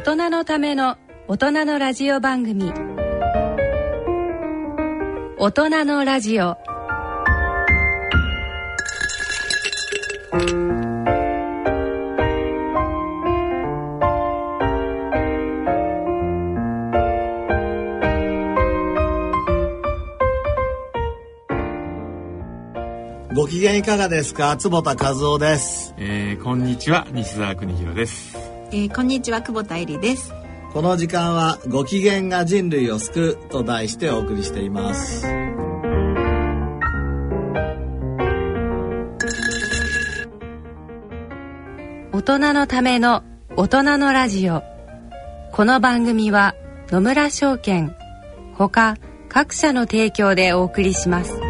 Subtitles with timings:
[0.00, 0.96] 大人のための
[1.28, 2.72] 大人のラジオ番組。
[5.36, 6.56] 大人のラジオ。
[23.34, 24.56] ご機嫌いかがですか？
[24.56, 27.06] 坪田和夫です、えー、こんにちは。
[27.12, 28.29] 西澤邦弘です
[28.72, 30.32] えー、こんにちは久保田恵里です。
[30.72, 35.26] この時間はご機嫌が人類を救うと題してお送りしています。
[42.12, 43.24] 大人のための
[43.56, 44.62] 大人のラジオ。
[45.52, 46.54] この番組は
[46.90, 47.94] 野村証券
[48.54, 48.96] ほか
[49.28, 51.49] 各社の提供でお送りします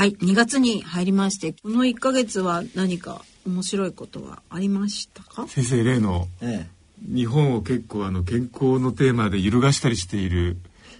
[0.00, 5.46] はい2月に入りましてこの1ヶ月は何か面白いことはありましたか？
[5.46, 6.66] 先生例のえ
[7.02, 10.56] 日本を結構あの健康のテーマで揺るがしたりしている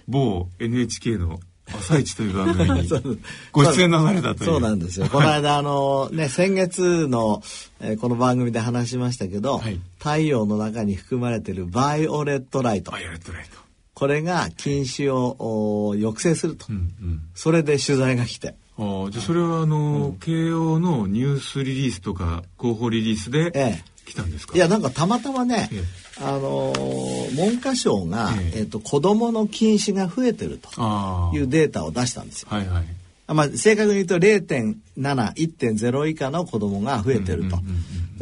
[0.07, 2.89] 某 NHK の「あさイチという番組に
[3.51, 4.51] ご出演なされたという。
[4.51, 5.07] そうなんですよ。
[5.09, 7.41] この間あのね先月の、
[7.79, 9.79] えーこの番組で話しましたけど、はい。
[9.97, 12.91] 太陽の中に含まれているバイオレットライト。
[12.91, 13.57] バイオレットライト。
[13.95, 17.21] これが近視をお抑制すると、うんうん。
[17.33, 23.91] それで取材が来てあーじゃあそれはあの、慶応のニュースリリースとか広報リリースでええ。
[24.05, 26.23] 来たんですか、いやなんかたまたまね、ええ。
[26.23, 28.59] あのー文科省が、ええ。
[28.59, 32.47] えっと子供の近視が増えてるというデータを出したんですよ。
[32.51, 32.83] はいはい。
[32.83, 32.85] あ
[33.33, 37.59] まあ、正確に言うと0.71.0以下の子供が増えてると。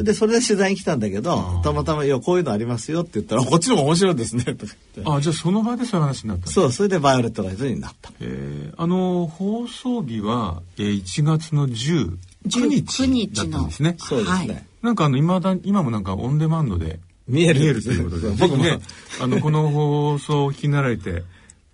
[0.03, 5.12] でそれで取材に来たんだけどたまたま「いやこういうのありますよ」って言ったら「こっちの方が面白いですね」とか言って。
[5.18, 8.12] あじゃあその場でそういう話になったそうそれでバイオレットライトになった。
[8.22, 8.81] えー。
[8.81, 12.18] あの放送日は、えー、1月の19
[12.48, 13.96] 19日だったんですね。
[14.00, 14.38] そうですね。
[14.38, 14.66] はい。
[14.81, 18.64] なんかあの今だ今もなんかオンデマンドで見える見えるということで、僕も。
[18.64, 18.80] ね
[19.22, 21.24] あのこの放送をお聞きになられて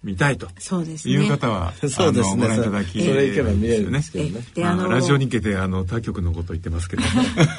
[0.06, 1.16] 見たいとそうですね。
[1.16, 2.46] いう方は、 そうですね。
[2.46, 4.32] あのご覧いただきそれ行けば見えるんですけどね。
[4.32, 4.54] まあえ。
[4.54, 7.04] であのラジオ日経であの他局のこと言ってますけど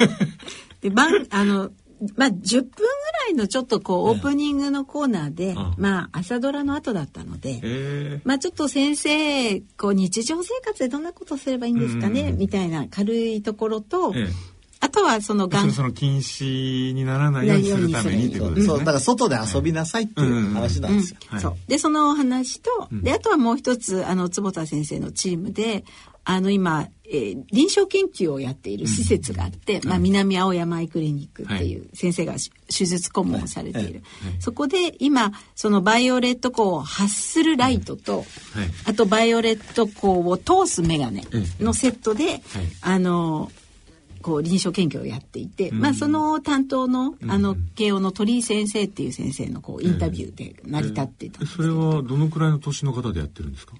[0.81, 1.71] で番あの
[2.15, 2.83] まあ10分ぐ
[3.25, 14.13] らいのちょっとこうオープニングのコーナーで、うんまあ朝ドラの後だったので、えまあちょっと先生こう日常生活でどんなことすればいいんですかね、うんみたいな軽いところと、
[14.79, 15.61] あとはそのー、がん。
[15.61, 18.73] そのその禁止にならないようにするためにということですね。
[18.73, 21.19] そうだから外で遊びなさいっていう話なんですよ。
[21.27, 21.41] はい。
[21.41, 21.55] そう。
[21.67, 23.01] でそのお話と、ん。
[23.01, 25.83] であとはもう一つあの坪田先生のチームで
[26.29, 34.03] あの今、えー臨床研究をやっている施設があって、まあ、南青山アイクリニックっていう先生がし手術顧問をされている、
[34.39, 38.25] そこで今そのバイオレット光を発するライトと、はい。
[38.87, 41.23] あとバイオレット光を通すメガネ
[41.61, 42.41] のセットで、
[42.81, 43.49] あの
[44.27, 53.75] こう臨床研究をやっていて、まあその担当のあの慶応の鳥居先生っていう先生のこうインタビューで成り立っていたんですそれはどのくらいの年の方でやってるんですか？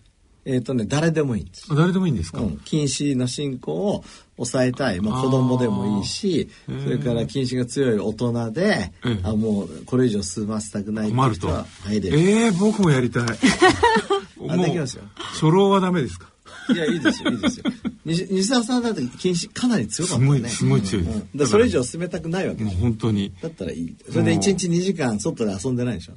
[0.45, 1.68] えっ、とね誰でもいいんです。
[1.69, 4.06] あ誰でもいいんですか、うん、近視の進行を
[4.38, 6.48] 抑えたい、まあ、子供でもいいし
[6.83, 9.19] それから近視が強い大人で、ええ。
[9.24, 11.48] あもうこれ以上進ませたくないっていう困ると。
[11.48, 12.18] 人は入れる。
[12.19, 13.24] ええ僕もやりたい。
[14.50, 15.04] あできますよ。
[15.18, 16.30] 初老はダメですか？
[16.73, 17.65] いやいいですよいいですよ。
[18.05, 20.49] 西西澤さんだって近視かなり強かったね。
[20.49, 21.38] すごいすごい強いです、うん。
[21.38, 22.79] でそれ以上進めたくないわけでもうしょ。
[22.81, 23.33] 本当に。
[23.41, 23.95] だったらいい。
[24.09, 26.13] それで一日2時間外で遊んでないでしょ。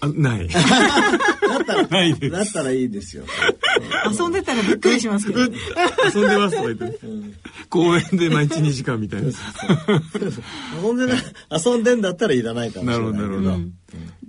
[0.00, 0.48] あない。
[0.48, 2.32] だったら ないです。
[2.32, 3.24] だったらいいですよ。
[4.18, 5.56] 遊んでたらびっくりしますけど、ね、
[6.14, 7.00] 遊んでますとか言って、
[7.68, 9.28] 公園で毎日2時間みたいな。
[10.82, 11.14] 遊んでな
[11.50, 13.12] 遊んでんだったらいらないかもしれない。
[13.12, 13.64] なるほどなるほど、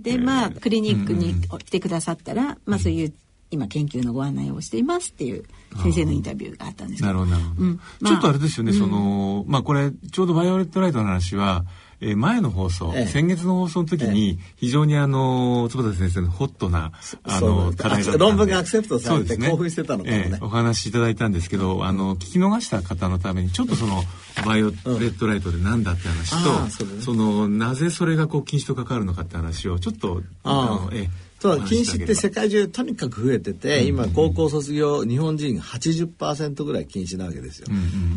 [0.00, 1.34] でまあクリニックに
[1.64, 3.12] 来てくださったら、まあそういう
[3.50, 5.44] 今研究のご案内をしていますっていう
[5.82, 7.76] 先生のインタビューがあったんですけなるほどなるほど、うん。
[7.76, 8.08] まあ。
[8.08, 11.64] ちょっとあれですよね、そのまあこれちょうどバイオレットライトの話は
[12.00, 13.06] えー前の放送、ええ。
[13.06, 18.18] 先月の放送の時に非常にあの坪田先生のホットなあの課題だったんで。
[18.18, 19.50] 論文がアクセプトされてそうですね。
[19.50, 20.30] 興奮してたのかもね。
[20.30, 24.02] ええお話しいただいたんですけど、あの聞き逃した方のためにちょっとその
[24.44, 27.00] バイオレットライトでなんだって話と、ああそね。
[27.00, 30.80] そのなぜそれがこう禁止と関わるのかって話をちょっとあ。
[30.82, 37.68] あのええそう禁止って世界中とにかく増えてて、今高校卒業日本人80%ぐらい禁止なわけですよ。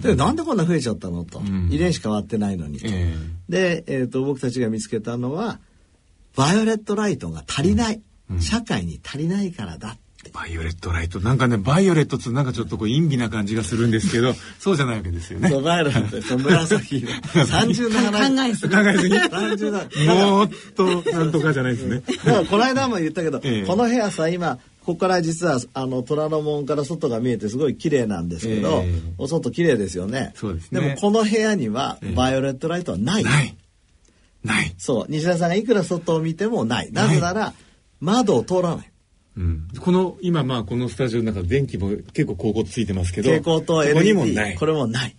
[0.02, 2.88] でなんでこんな増えちゃったのと、ん遺伝子変わってないのにと。
[2.88, 3.14] え
[3.48, 5.60] で、えー、と僕たちが見つけたのは
[6.36, 8.02] バイオレットライトが足りない、
[8.40, 10.09] 社会に足りないからだって。
[10.34, 11.20] バイオレットライト。
[11.20, 15.50] なんかねバイオレットってなんかちょっとこう淫靡な感じがするんですけど そうじゃないわけですよね。
[15.50, 18.76] そうバイオレットってその紫の30の話考えすぎ。
[18.76, 22.04] 考えすぎ？30のもっとなんとかじゃないですね。
[22.26, 23.66] だからこの間も言ったけど、 ええ。
[23.66, 29.14] この部屋さ今ここから実はあの虎ノ門から外が見えてすごい綺麗なんですけど、ええ。
[29.18, 30.34] お外綺麗ですよね。
[30.36, 30.82] そうですね。
[30.82, 33.56] もこの部屋にはバイオレットライトはない、ない。
[34.44, 34.74] ない。
[34.78, 35.06] そう。
[35.08, 36.92] 西田さんがいくら外を見てもない。
[36.92, 37.54] なぜなら
[38.02, 38.89] 窓を通らない
[39.40, 44.56] うん、この今まあこのスタジオの中電気も結構煌々とついてますけど蛍光灯そこにも LED ない。
[44.56, 45.16] これもない。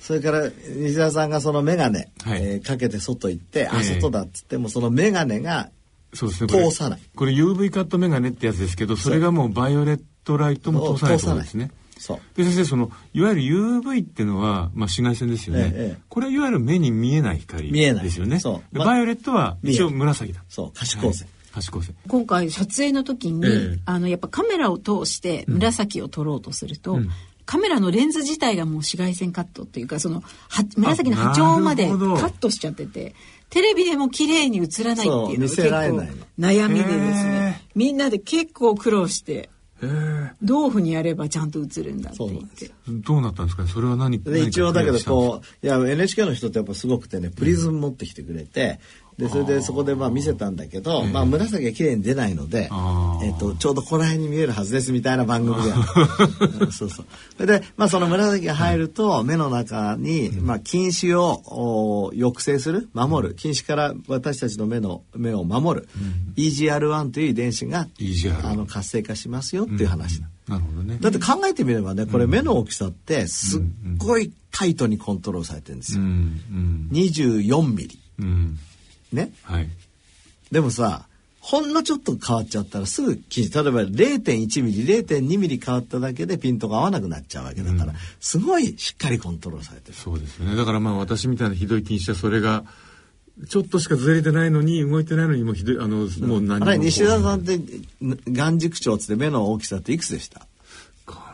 [0.00, 2.08] それから西田さんがその眼鏡、はい。
[2.26, 3.80] えーかけて外行って、あえ。
[3.80, 5.70] え外だっつってもその眼鏡が
[6.12, 6.52] そうですね。
[6.52, 7.00] これ通さない。
[7.16, 11.72] これ UV カットメガネってやつですけどそれがもうバイオレットライトも通さないってことですね。
[11.98, 12.20] そう。
[12.36, 18.04] で先生そのいわゆる UV っていうのは、まあ、紫外線ですよね、ええこれはいわゆる目に見えない光見えない。
[18.04, 18.78] ですよねそう。
[18.78, 20.44] までバイオレットは一応紫だ。
[20.48, 20.72] そう。
[20.72, 23.78] 可視光線、はい可視光線今回撮影の時に、ええ。
[23.84, 27.08] あのやっぱカメラを通して紫を撮ろうとすると、ん。
[27.46, 33.14] カメラのレンズ自体がもう紫外線カットっていうかそのは紫の波長までカットしちゃってて
[33.50, 35.68] テレビでも綺麗に映らないっていうのが結構
[36.38, 39.50] 悩みでですへねみんなで結構苦労して
[40.42, 42.70] どういうふうにやればちゃんと映るんだって言って。
[42.88, 43.64] どうなったんですか？
[43.64, 48.80] ねそれは何で一応だけどうこういや NHK の人ってやっぱすごくてねプリズム持ってきてくれて
[49.18, 52.68] でそれでそこでまあ見せたんだけど、まあ紫が綺麗に出ないので
[53.22, 55.70] えっとちょうどこの辺に見えるはずですみたいな番組で
[56.64, 57.06] うんそうそう。
[57.36, 63.34] それでまあその紫が入ると目の中にまあ近視をお抑制する守る。
[63.34, 65.88] 近視から私たちの目の目を守る、
[66.36, 70.28] EGR1 という遺伝子が EGR あの活性化しますよっていう話だ。
[70.48, 70.98] なるほどね。
[71.00, 73.62] だって考えてみればねこれ目の大きさってすっ
[73.96, 76.08] ごいタイトにコントロールされてるんですうよ。
[76.08, 76.88] ん。
[76.92, 77.98] 24ミリ。
[78.18, 78.58] うんうん
[79.14, 79.32] ね。
[79.42, 79.68] はい
[80.52, 81.06] でもさ、
[81.40, 89.94] ほんのちょっと変わっちゃったらすぐ記事、例えば0.1ミリ、0.2ミリ変わっただけでピントが合わなくなっちゃうわけだから、すごいしっかりコントロールされてる。
[89.94, 92.64] そうですよねだからまあ私みたいなひどい禁止はそれが
[93.48, 97.58] ちょっとしかずれてないのに動いてないのにもうひどいあのもう何もあれ、西田さんって
[98.30, 100.46] 眼軸長つって目の大きさっていくつでした？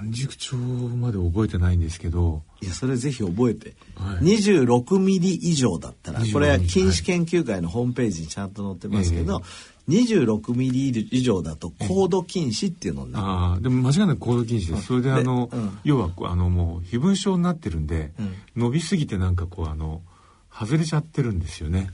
[0.00, 3.75] 眼軸長まで覚えてないんですけどいや、それぜひ覚えて。
[3.97, 4.25] はい。
[4.25, 9.43] 26ミリ以上だったら、26これは近視研究会のホームページにちゃんと載ってますけど、
[9.89, 13.25] 26ミリ以上だと高度近視っていうのになる。
[13.27, 14.87] ああでも間違いなく行動禁止です。
[14.87, 15.79] それであの、うん。
[15.85, 18.35] 要はあのもう飛蚊症になってるんで、うん。
[18.57, 20.03] 伸びすぎてなんかこうあの
[20.53, 21.91] 外れちゃってるんですよね。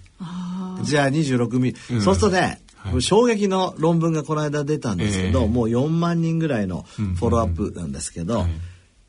[0.83, 1.79] じゃあ26ミリ。
[1.95, 2.03] うん。
[2.03, 3.03] そうするとね、はい。
[3.03, 5.49] 衝撃の論文がこの間出たんですけど、ええ。
[5.49, 8.51] もう4万人ぐらいのフォローアップなんですけど、はい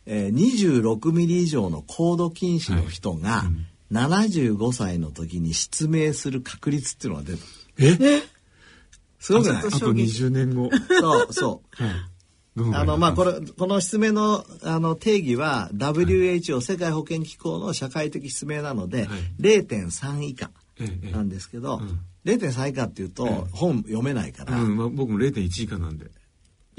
[0.10, 3.44] えー26ミリ以上の高度近視の人が
[3.92, 7.44] 75歳の時に失明する確率っていうのが出た。
[7.78, 8.24] え？
[9.20, 9.58] すごくない？
[9.58, 10.70] あと20年後。
[11.00, 11.62] そうそ
[12.60, 12.74] う。
[12.74, 19.20] あのまあこれこの失明のあの定義は WHO、世界保健機構の社会的失明なので、はい。
[19.40, 20.50] 0.3以下
[20.80, 21.12] ええええ。
[21.12, 22.00] なんですけど、うん。
[22.26, 26.08] 0.3以下っていうと、本読めないから、いうんまあ、僕も0.1以下なんで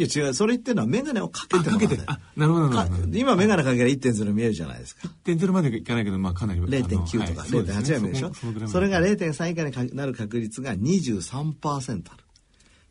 [0.03, 0.35] や違う。
[0.35, 3.19] それ言ってるのは眼鏡をかけあてかけてあなるほどるほど。
[3.19, 5.09] 今眼鏡かけたら1.0見えるじゃないですか。
[5.25, 8.35] 1.0までいかないけどまあかなり0.9とかはい0.8は見えるでしょ？
[8.35, 8.73] そのぐらいまで。
[8.73, 12.25] それが0.3以下にかなる確率が23%ある。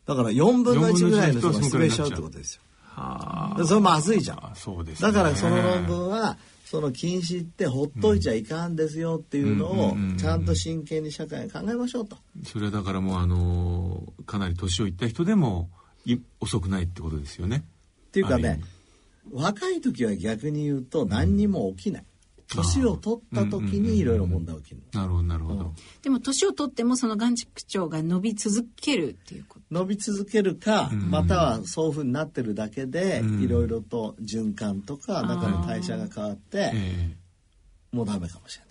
[0.06, 2.62] だから4分の1ぐらいの人が失明しちゃうってことですよ。
[2.84, 4.38] はでそれまずいじゃん。
[4.38, 5.12] あそうですね。
[5.12, 12.18] だからその論文はその禁止ってほっといちゃいかんですよっていうのをちゃんと真剣に社会が考えましょうと。
[12.44, 15.77] それはだからもうあのかなり年をいった人でもい
[16.40, 17.64] 遅くないってことですよね。
[18.08, 18.60] っていうかね
[19.30, 22.04] 若い時は逆に言うと何にも起きない。
[22.50, 25.02] 年を取った時にいろいろ問題起きるの。
[25.02, 29.66] なるほどなるほど、でも年を取ってもその眼軸長が伸び続けるっていうこと。
[29.70, 33.42] 伸び続けるか、またはそういうふうになってるだけでうん。
[33.42, 37.16] いろいろと循環とか中の代謝が変わってええ。
[37.92, 38.67] もうダメかもしれない。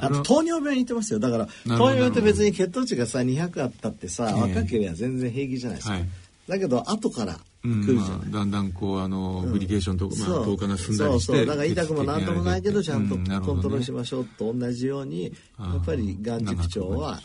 [0.00, 1.18] あと糖尿病に似てますよ。
[1.18, 4.54] だから糖尿病って別に血糖値がさ200あったってさ、ええ。
[4.54, 6.08] 若ければ全然平気じゃないですか、はい。
[6.48, 11.46] だけど後からうん来るじゃない、まあだんだんこうあの、グリケーションとか、まあ、糖化が進んだりしてそうそう。
[11.46, 17.20] だから痛くもなんともないけどちゃんとコントロールしましょうと同じようにやっぱり眼軸長は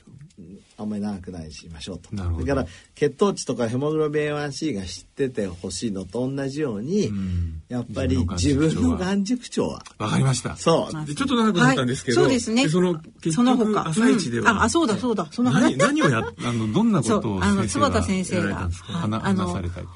[0.77, 2.45] あんまり長くないしましょうとなるほど。
[2.45, 7.61] だから血糖値とかヘモグロビン A1C が知っててほしいのと同じように、ん。
[7.69, 9.83] やっぱり自分の眼軸長は。
[9.97, 10.55] わかりました。
[10.55, 11.05] そう。
[11.05, 12.69] でちょっと長くなったんですけど、はいそうですね。
[12.69, 13.89] その結その局他。
[13.89, 14.57] 朝一では、うん。
[14.59, 15.27] ああそうだそうだ。
[15.31, 18.93] その話何何をやあのどんなことをそうあの先生は坪田先生がやられたんですか？
[18.93, 19.87] はい話あの話されたり。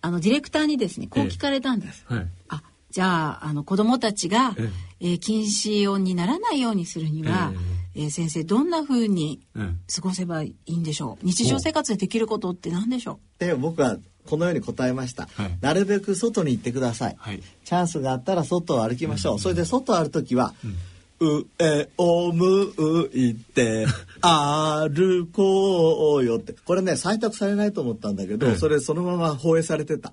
[0.00, 2.26] あのディレクターにですねこう聞かれたんです、はい。
[2.48, 4.70] あじゃああの子供たちが、え
[5.00, 5.06] え。
[5.14, 11.26] ー近視音にならないようにするには、えー先生どんな風にええ過ごせばいいんでしょう？
[11.26, 13.96] 日常生活でできることって何でしょで僕は
[14.26, 15.58] このように答えました、はい。
[15.60, 17.42] なるべく外に行ってください、はい。
[17.64, 20.54] チャンスがあったら外を歩きましょう、それで外を歩く時は、
[21.20, 23.86] 上を向いて
[24.22, 26.54] 歩こうよって。
[26.64, 30.12] これね採択されないと思ったんだけど、ええそれそのまま放映されてた。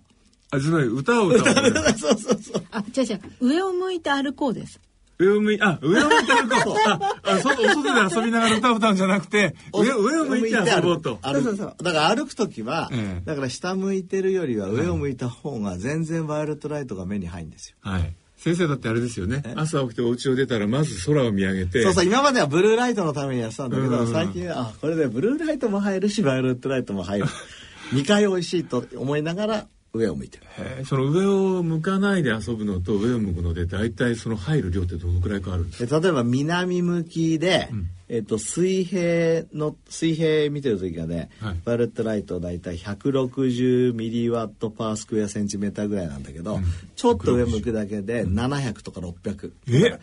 [0.52, 1.56] あつまり歌を歌う
[1.98, 2.66] そうそうそうう。
[2.72, 3.22] あ違う違う。
[3.40, 4.82] 上を向いて歩こうです
[5.22, 6.76] 上を向いあ上を向いて歩こう。
[6.90, 11.20] ああ外外で遊びながら歌うんじゃなくて上上を向いて遊ぼうと。
[11.24, 11.76] そうそうそう。
[11.84, 13.26] だから歩く時は、ええ。
[13.26, 17.76] だから下向いてるよりは上を向いた方が全然バイオレットライトが目に入るんですよ。
[17.82, 18.14] はい。
[18.38, 19.44] 先生だってあれですよね。
[19.56, 21.84] 朝起きてお家を出たらまず空を見上げて。
[21.84, 23.70] そうそう今まではブルーライトのためにやってたん。
[23.70, 27.26] だけど、うん最近はあこれでブルーライトも入るしバイオレットライトも入る。
[27.94, 30.40] 2回美味しいと思いながら上を向いて
[30.86, 36.00] その上を向かないで遊ぶのと上を向くので大体その入る量ってどのくらい変わるんですか？
[36.00, 37.70] で例えば南向きで、
[38.08, 41.60] えっと水平の水平見てる時がね、はい。
[41.66, 46.60] バイオレットライト大体160 milliwatt per square centimeter ぐらいなんだけど、
[46.96, 50.00] ちょっと上向くだけで700とか600、え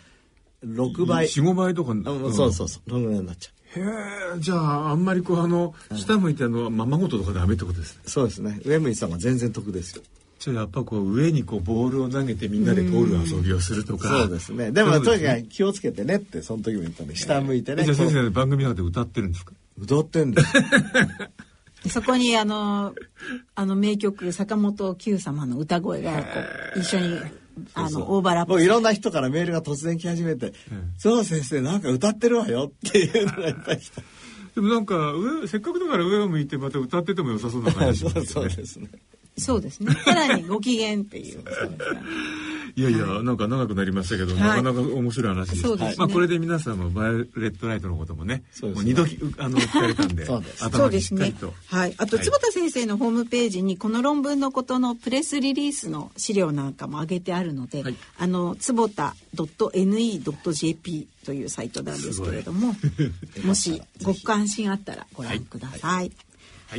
[0.66, 1.26] 6倍。
[1.26, 2.04] 45倍とか、あ
[2.35, 2.90] そうそうそう。
[2.90, 8.03] そのぐらいになっちゃうへえじゃああんまりこうあの下向いてあのままごととかダメってことですね。
[8.07, 8.61] そうですね。
[8.65, 10.03] 上向いてた方が全然得ですよ。
[10.39, 14.09] じゃあやっぱこう上にこうボールを投げてみんなで通る遊びをするとか。
[14.09, 14.71] そうですね。
[14.71, 19.53] でもとにかく気をつけてねってその時も言ったんで下向いてね、じゃあ先こ生番組の中で歌ってるんですか？
[19.79, 20.53] う歌ってんです。
[21.85, 22.95] でそこにあの
[23.55, 26.25] あの名曲坂本九様の歌声がこ
[26.77, 27.19] う一緒に
[27.75, 28.53] あのオーバーラップ。
[28.53, 30.53] もういろんな人からメールが突然来始めて
[30.99, 34.03] 「そう先生なんか歌ってるわよ」っていうのがいっぱい来た。
[34.55, 38.11] でもなんか上せっかくだから上を向いてまた歌ってても良さそうな感じね。
[38.27, 38.88] そうですね
[39.38, 39.95] そうですね。
[40.04, 41.42] さらにご機嫌っていう。
[42.76, 44.62] いやいや、なんか長くなりましたけど、はい。
[44.62, 45.62] なかなか面白い話です。
[45.62, 45.97] そうですね。
[45.99, 48.95] まあこれで皆さんもバイオレットライトのこともね、そうですね。
[48.95, 50.59] もう二度きあの聞かれたんで、 そうです。
[50.59, 51.26] そ頭にうですね。
[51.26, 51.54] しっかりと。。
[51.66, 51.95] はい。
[51.99, 52.25] あと、はい。
[52.25, 57.97] 坪田先生のホームページに、この論文のことのプレスリリースの資料なんかも上げてあるので、はい。
[58.18, 62.76] あの、坪田 .ne.jp というサイトなんですけれども、
[63.45, 65.80] もしご関心あったらご覧ください。
[65.80, 66.12] はい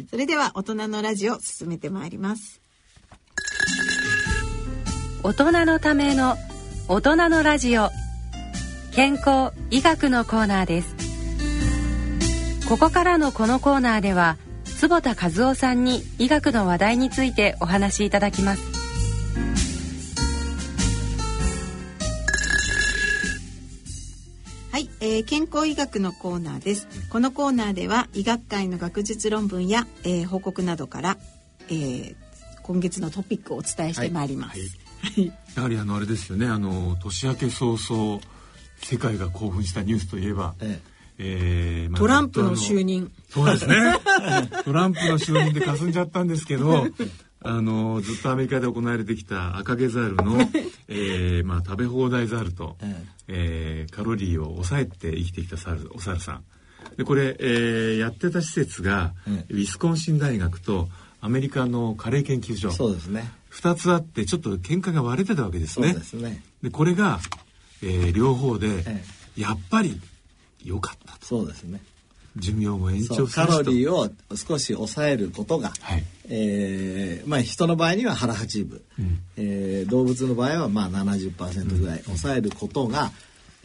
[0.10, 2.62] それでは、大人のラジオ進めてまいります。
[5.24, 6.38] 大人のための
[6.88, 7.90] 大人のラジオ。
[8.92, 11.00] 健康医学のコーナーです。
[12.70, 18.79] ここからのこのコーナーでは坪田和夫さんに医学の話題についてお話しいただきます
[25.02, 26.88] えー健康医学のコーナーです。
[27.10, 31.18] このコーナーでは医学会の学術論文や、えー報告などから、
[31.70, 32.16] えー
[32.64, 34.60] 今月のトピックをお伝えしてまいります。
[35.56, 38.22] やはりあのあれですよね、あの年明け早々
[38.78, 40.80] 世界が興奮したニュースといえば、え
[41.18, 43.12] えーまあトランプの就任。
[43.30, 43.76] そうですね。
[44.66, 46.86] トランプの就任で霞んじゃったんですけど、
[47.42, 50.40] あのずっとアメリカで行われてきた赤毛ザルの、
[50.90, 53.88] えーまあ食べ放題ザルと、ええ。
[53.90, 56.44] ーカロリーを抑えて生きてきたサルお猿さん。
[56.98, 60.90] でこれ、えーやってた施設が、えウィスコンシン大学と
[61.22, 62.72] アメリカのカレー研究所。
[62.72, 63.32] そうですね。
[63.52, 65.94] 2つあってちょっと見解が割れてたわけですそうね。
[65.94, 66.44] ですね。
[66.62, 67.20] でこれが、
[67.82, 69.04] えー両方で、え。
[69.38, 69.98] やっぱり
[70.66, 71.26] 良かったと。
[71.26, 71.82] そうですね
[72.40, 76.04] 寿命も延長するしとカロリーを少し抑えることが、はい。
[76.30, 79.20] えーまあ、人の場合には腹八分、うん。
[79.38, 83.12] えー動物の場合はまあ70%ぐらい抑えることが、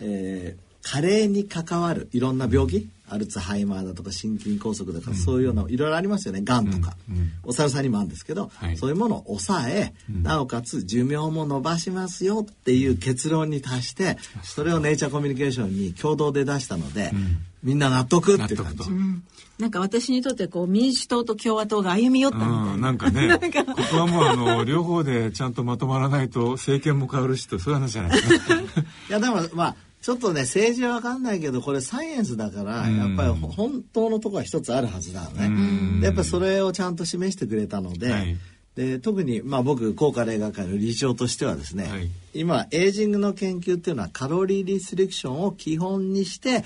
[0.01, 6.43] えー加齢に関わるいろんな病気アルツハイマーだとか心筋梗塞とか、そういうようないろいろありますよね。
[6.43, 6.71] がん。
[6.71, 7.17] とか、うん。
[7.17, 7.33] うん。
[7.45, 8.77] お猿さんにもあるんですけど、はい。
[8.77, 17.13] そういうものを抑え、なおかつ寿命も伸ばしますよっていう結論に達してそれをネイチャーコミュニケーションに共同で出したので、
[17.65, 18.55] みんな納得って感じ。
[18.57, 18.85] 納得と。
[19.59, 22.73] なんか私にとってこう民主党と共和党が歩み寄ったみたいな。
[22.75, 23.39] うん、なんかね。
[23.39, 28.55] ここはもうあの両方でちゃんとまとまらないと政権も変わるしとそういう話じゃないですか。
[28.61, 28.65] い
[29.09, 36.01] やでもまあちょっとね政治は分かんないけどこれサイエンスだからやっぱり本当のところは一つあるはずだよね。
[36.01, 38.11] でやっぱりそれをちゃんと示してくれたので。
[38.11, 38.37] はい。
[38.75, 42.11] で特に、まあ、僕高価例学会の理事長としてはですね、はい。
[42.35, 46.65] 今エイジングの研究っていうのはカロリーリストリクションを基本にして、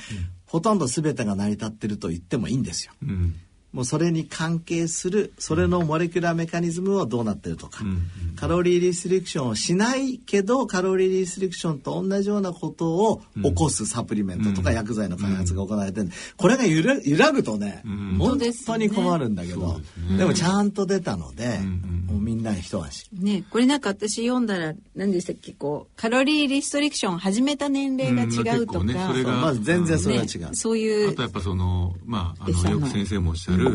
[0.49, 2.93] ほとんど全てが成り立ってると言ってもいいんですよ。
[3.03, 3.37] うん
[3.79, 8.35] もうそれに関係するそれのモレキュラーメカニズムはどうなってるとか、うん。
[8.35, 16.07] カロリーリストリクションをしないけどカロリーリストリクションと同じようなことを起こすサプリメントとか薬剤の開発が行われてる。
[16.07, 18.19] んでこれが揺ら揺らぐとね、ん。
[18.19, 19.81] 本当に困るんだけど、
[20.17, 23.09] でもちゃんと出たので、んもうみんな一安心。
[23.13, 30.57] ね、これなんか私読んだら何でしたっけこうカロリーリストリクションを始めた年齢が違うとか、ねそれがまず全然それはね違う。
[30.57, 33.68] そういうあとやっぱそのまああのよく先生もおっしゃる、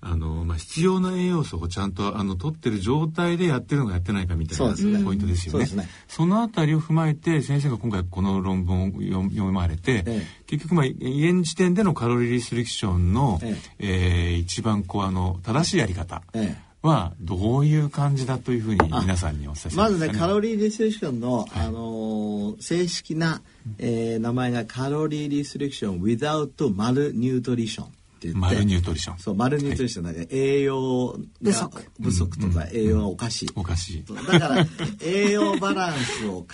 [0.00, 4.74] あのまあ、必要な栄養素をちゃんとあの取ってる状態でやってるのかやってないかみたいな
[5.04, 5.66] ポイントですよね。
[6.06, 13.86] そのあたりを踏まえて先生が今回この論文を読読まれて、え結局まあ現時点でのカロリーリストリクションの、ええ。
[13.86, 16.68] ー一番こうあの正しいやり方ええ。
[16.80, 23.42] はどういう感じだというふうに皆さんにお伝えしまずね、カロリリーリストリクションの、あのー正式な、
[23.78, 28.40] えー名前がカロリーリストリクション without マルニュートリションって言って。
[28.40, 29.18] マルニュートリション。
[29.18, 31.84] そうマルニュートリションだから栄養が不足。
[32.02, 32.38] 不足。
[32.38, 34.04] とか栄養がおかしい、おかしい。
[34.04, 34.66] だから
[35.02, 36.46] 栄養バランスを考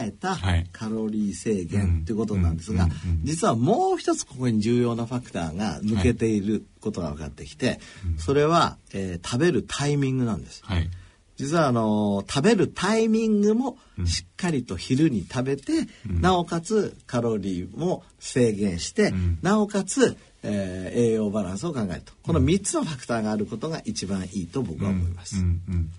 [0.00, 0.68] えた はい。
[0.72, 7.80] カロリー制限っていうことなんですがうんうんうん実はもう一つここに重要なファクターが抜けていることが分かってきて
[8.18, 10.62] それは、えー食べるタイミングなんです。
[10.64, 10.90] はい。
[11.36, 19.38] 実はあの食べるタイミングもしっかりと昼に食べて、なおかつカロリーも制限して、ん。
[19.42, 25.36] なおかつ、えー栄養バランスを考えるとこの3つのファクターがあることが一番いいと僕は思います。
[25.36, 25.90] うんうん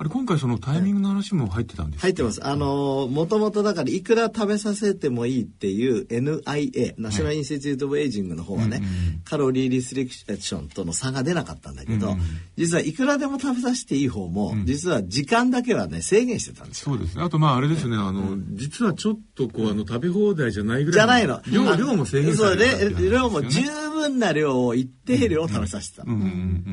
[0.00, 2.06] あれ今回そのタイミングの話も入ってたんですか？
[2.06, 2.42] 入ってます。
[2.42, 12.20] あのもともとだからいくら食べさせてもいいっていう NIA、 National Institute of Aging の方はね、うんうん calorie restriction との差が出なかったんだけど、うんうん
[12.56, 16.92] 実はいくらでも食べさせていい方も、実は時間だけはね制限してたんですよ。
[16.96, 17.22] そうですね。
[17.22, 20.94] あとまああれですね、あの、実はちょっとこう、あの、食べ放題じゃないぐらい。
[20.94, 21.40] じゃないの。
[21.50, 26.02] 量、あ量も制限されてたっていうね量も十分な量を一定量食べさせてた。
[26.04, 26.18] うんうん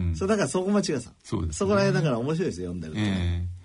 [0.10, 0.16] うん。
[0.16, 1.12] そう、だからそこ間違えた。
[1.24, 3.00] そうですねそこら辺だから面白いですよ、読んでると。
[3.00, 3.58] ええ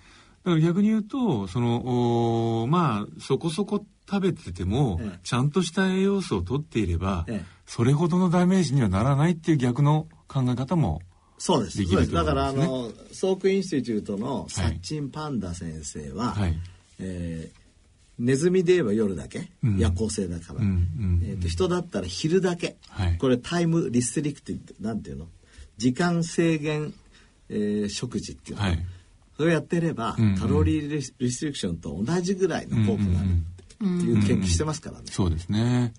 [0.45, 11.01] だから逆に言うと、その、おまあ、そこそこ食べてても、ええちゃんとした栄養素を取っていれば、ええそれほどのダメージにはならないっていう逆の考え方も、
[11.39, 11.79] そうです。
[11.79, 12.13] できるそうです。
[12.13, 16.59] だから、あの、 Salk Institute のサッチンパンダ先生は、はい
[16.99, 17.62] えー
[18.19, 19.79] ネズミで言えば夜だけ、うん。
[19.79, 21.21] 夜行性だから、うんうん。
[21.25, 23.19] えーと人だったら昼だけ、はい。
[23.19, 25.27] これ time restrictive なんていうの？
[25.79, 26.93] 時間制限、
[27.49, 28.87] えー食事っていうの、はい。
[29.37, 30.37] それをやってれば、うんうん。
[30.37, 35.05] calorie res restriction と同じぐらいの効果があるっていう研究してますからね。
[35.11, 35.93] そうですね。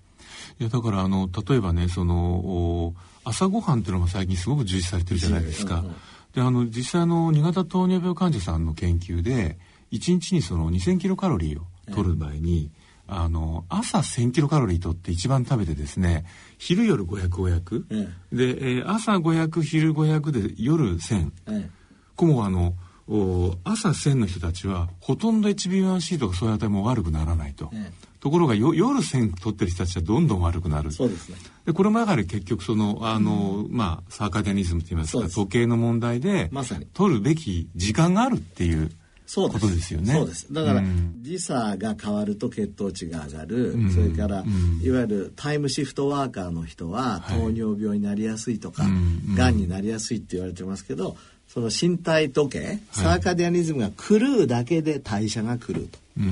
[0.60, 5.80] いや、だから、あの、例えばね、その、お朝ごはんっていうのも最近すごく重視されてるじゃないですか。
[5.80, 5.94] うんうん
[6.34, 9.56] で、あの、実際あの、2型糖尿病患者さんの研究で、
[9.92, 12.70] 1日にその2000キロカロリーを取る場合に、
[13.06, 16.24] あの、朝1000キロカロリー取って一番食べてですね、
[16.58, 17.84] 昼夜500、500。
[17.90, 21.30] えで、えー朝500、昼500で夜1000。
[21.48, 21.70] ええ
[22.16, 22.74] こもあの、
[23.08, 27.70] お朝1000の人たちはほとんど HB1C とかそういう値も悪くならないと。
[27.74, 30.90] えところがよ夜1000取ってる人たちはどんどん悪くなる。
[30.90, 31.36] そうですね。
[31.66, 38.90] でこれもやはり結局そのあの、まあサーカディアニズムといいますか時計の問題で、まさに取るべき時間があるっていう
[39.26, 40.12] そうですことですよね。
[40.12, 40.52] そうです。
[40.52, 43.72] だから、うん時差が変わると血糖値が上がる。
[43.72, 51.16] うんそれから、うんいわゆるタイムシフトワーカーの人ははい糖尿病になりやすいとか、うんがんになりやすいって言われてますけど、
[51.48, 56.03] その身体時計、サーカディアニズムが狂うだけで代謝が狂うと。
[56.18, 56.24] うん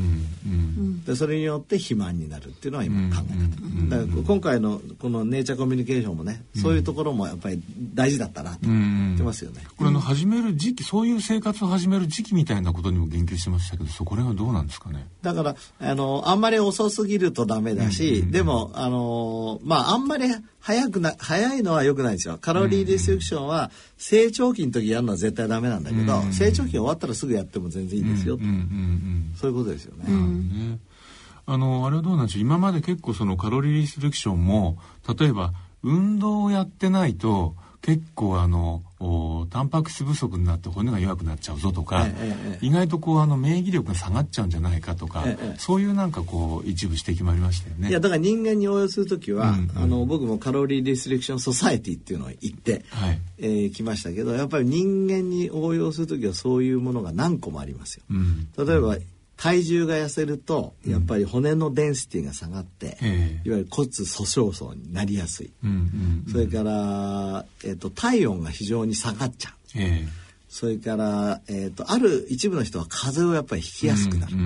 [0.47, 1.05] うん。
[1.05, 7.61] でそれによって肥満になるっていうのは今考え方、うんだから今回のこのネイチャーコミュニケーションもね、そういうところもやっぱり
[7.95, 9.63] 大事だったなと言ってますよね。
[9.77, 15.07] これあの始める時期そういう生活を始める時期みたいなことにも言及してましたけどそこら辺はどうなんですかね？
[15.23, 20.27] だからあのあんまり遅すぎるとダメだし、でもあのまああんまり
[20.61, 22.39] 早くな早いのは良くないですよ。
[22.41, 26.33] カロリーリストリクションは成長期の時やるのは絶対ダメなんだけど、うん。
[26.33, 30.79] 成長期終わったらすぐやっても全然いいですよ、うんうんうんそういうことですよね、ね。
[31.47, 32.43] あの、あれはどうなんでしょう？
[32.43, 34.79] 今まで結構そのカロリーリストリクションも、
[35.19, 47.89] 例えば、運動をやってないと、結構あの、おタンパク質不足になって骨が弱くなっちゃうぞとか、ええええ意外とこうあの免疫力が下がっちゃうんじゃないかとか、ええそういうなんかこう一部指摘もありましたよね。
[47.89, 53.21] いやだから人間に応用する時は、うんうんあの僕もカロリーリストリクションソサエティっていうのを行って、はい。
[53.39, 58.05] えー来ましたけどやっぱり人間に応用する時はそういうものが何個もありますよ。
[58.11, 58.47] うん。
[58.65, 58.97] 例えば
[59.43, 63.49] 体重が痩せるとやっぱり骨のデンシティが下がって、ええ。
[63.49, 69.53] いわゆる骨粗鬆症になりやすい、うんうんそれから、えっと体温が非常に下がっちゃう。
[69.75, 70.07] え
[70.49, 74.35] それから、えっとある一部の人は風邪をやっぱりひきやすくなる。
[74.35, 74.45] うんう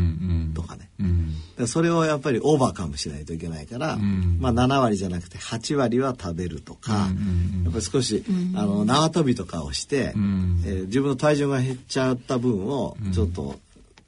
[0.51, 1.35] んとかね、うん。
[1.35, 4.39] だからそれをやっぱりオーバーカムしないといけないから、ん。
[4.41, 7.65] まあ7割じゃなくて8割は食べるとか、うんうんうん。
[7.65, 10.63] やっぱり少し、あの縄跳びとかをして、ん。
[10.65, 13.61] えー自分の体重が減っちゃった分をちょっと、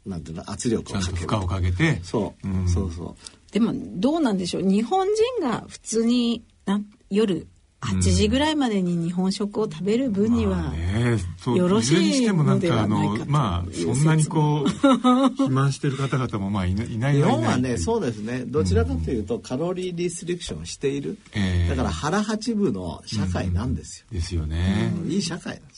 [0.08, 1.12] なんていうの圧力をかける。
[1.12, 2.00] と負荷をかけて。
[2.02, 2.68] そう、うん。
[2.68, 3.52] そうそう。
[3.52, 4.62] でもどうなんでしょう。
[4.62, 5.06] 日本
[5.40, 7.46] 人が普通にな夜
[7.80, 11.18] 8時ぐらいまでに日本食を食べる分には、まあね。
[11.38, 18.44] そうよろしいずれにしてもなんかあのではないかとのまあそんなにこう肥満してる方々もまあいないいない日本はねそうですね。
[18.46, 21.70] どちらかというとカロリーリストリクションしている、ええ。
[21.70, 25.10] だから腹八分の社会なんですよ、ですよね、うん。
[25.10, 25.77] いい社会なんです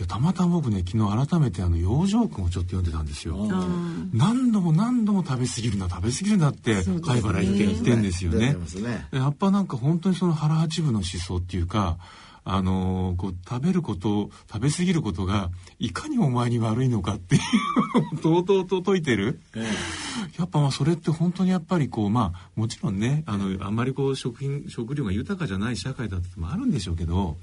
[0.00, 3.36] やたまたま僕ね昨日改めてあの養生君をちょっと読んでたんですよ。
[4.14, 8.38] 何度も何度も食べ過ぎるな食べ過ぎるなって貝原言って言ってんですよね。
[8.38, 9.06] 出てますね。
[9.12, 11.98] やっぱなんか本当にその腹八分の思想っていうか
[12.52, 19.40] あのーこう食べること食べ過ぎることがいかにお前に悪いのかっていうのを とうとうと解いてる、
[20.38, 27.36] やっぱまあそれって本当にやっぱりこうまあもちろんねあのあんまりこう食品食料が豊かじゃない社会だってのもあるんでしょうけど、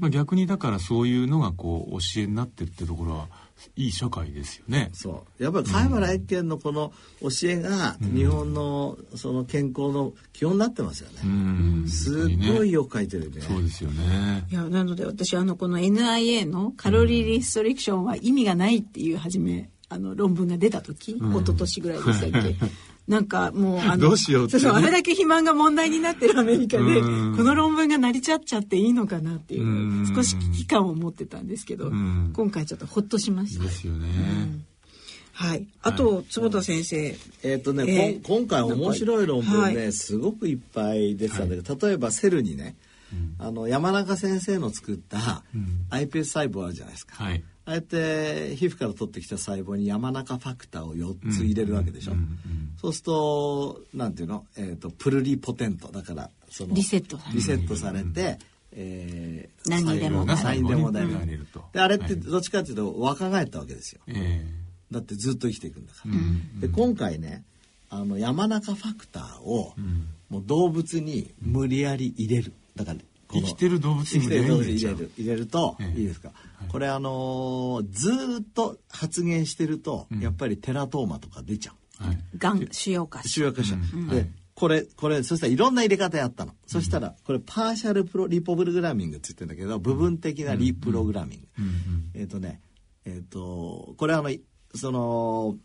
[0.00, 3.28] まあ、逆にだからそういうのがこう教えになってるってところは
[3.76, 4.90] いい社会ですよね。
[4.92, 5.42] そう。
[5.42, 11.88] やっぱり貝原一見のこの教えが日本のその健康の基本になってますよね、うん。
[11.88, 13.40] すごいよく書いてるね。
[13.40, 14.46] そうですよね。
[14.50, 22.56] いやなので私あのこの NIA のカロリーリストリクションは意味がないっていう初めあの論文が出た時、一昨年ぐらいでしたっけ？
[23.08, 24.60] なんかもうあのどうしようってね。
[24.60, 27.36] そうそうあれだけ肥満が問題になってるアメリカでうん。
[27.36, 29.66] この論文が成り立っちゃっていいのかなっていうう
[30.02, 30.12] ん。
[30.14, 32.32] 少し危機感を持ってたんですけどん。
[32.34, 33.64] 今回ちょっとほっとしました。
[33.64, 33.70] で。
[33.70, 34.70] すよね。
[35.32, 39.92] はい、あと坪田先生、えっ、とね、えー今回面白い論文ね、はい。
[39.92, 42.76] すごくいっぱい出てたんだけど、例えばセルにね、
[43.38, 45.42] あの山中先生の作ったん。
[45.90, 47.42] iPS 細胞あるじゃないですか、はい。
[47.70, 52.38] ああやって皮膚から取ってきた細胞に山中ファクターを4つ入れるわけでしょ、うんうん
[52.80, 55.88] そうするとなんていうの、えー、とプルリポテント。
[55.88, 58.38] だからそのリセットされるリセットされて、
[58.72, 60.24] えー何にでも。
[60.24, 61.06] 細胞が何にでもなる。
[61.08, 62.16] 細胞になれるとであれってはい。
[62.16, 64.00] どっちかっていうと若返ったわけですよ。
[64.06, 64.46] え
[64.90, 67.44] だってずっと生きていくんだから、んで今回ね
[67.90, 70.08] あの山中ファクターを、ん。
[70.30, 72.54] もう動物に無理やり入れる。
[72.76, 73.00] だから
[73.32, 74.98] 生きてる動物に生きてる動物に入れ無理やり入れちゃう。
[74.98, 75.10] る。
[75.18, 76.00] 入れると、ええ。
[76.00, 76.32] いいですか、
[76.70, 81.74] これあのーずーっと発現してると、やっぱりテラトーマとか出ちゃう。
[82.02, 82.18] えはい。
[82.38, 84.08] がん腫瘍化腫瘍化しちゃう、で、うん。
[84.08, 84.30] はい。
[84.54, 91.66] これこれそしたらいろんな入れ方やったの、そしたらこれパーシャルプロリポプログラミングって言ってるんだけど部分的なリプログラミング、うん。
[91.66, 92.10] うん。
[92.14, 92.60] えっ、とね
[93.04, 94.40] えっ、とこれあのい
[94.74, 95.56] その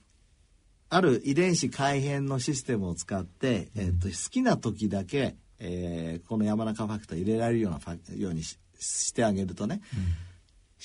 [0.90, 9.82] ある遺伝子改変のシステムを使って、えー、と好きな時だけ、えーこの山中ファクター入れられるようなファようにししてあげるとね、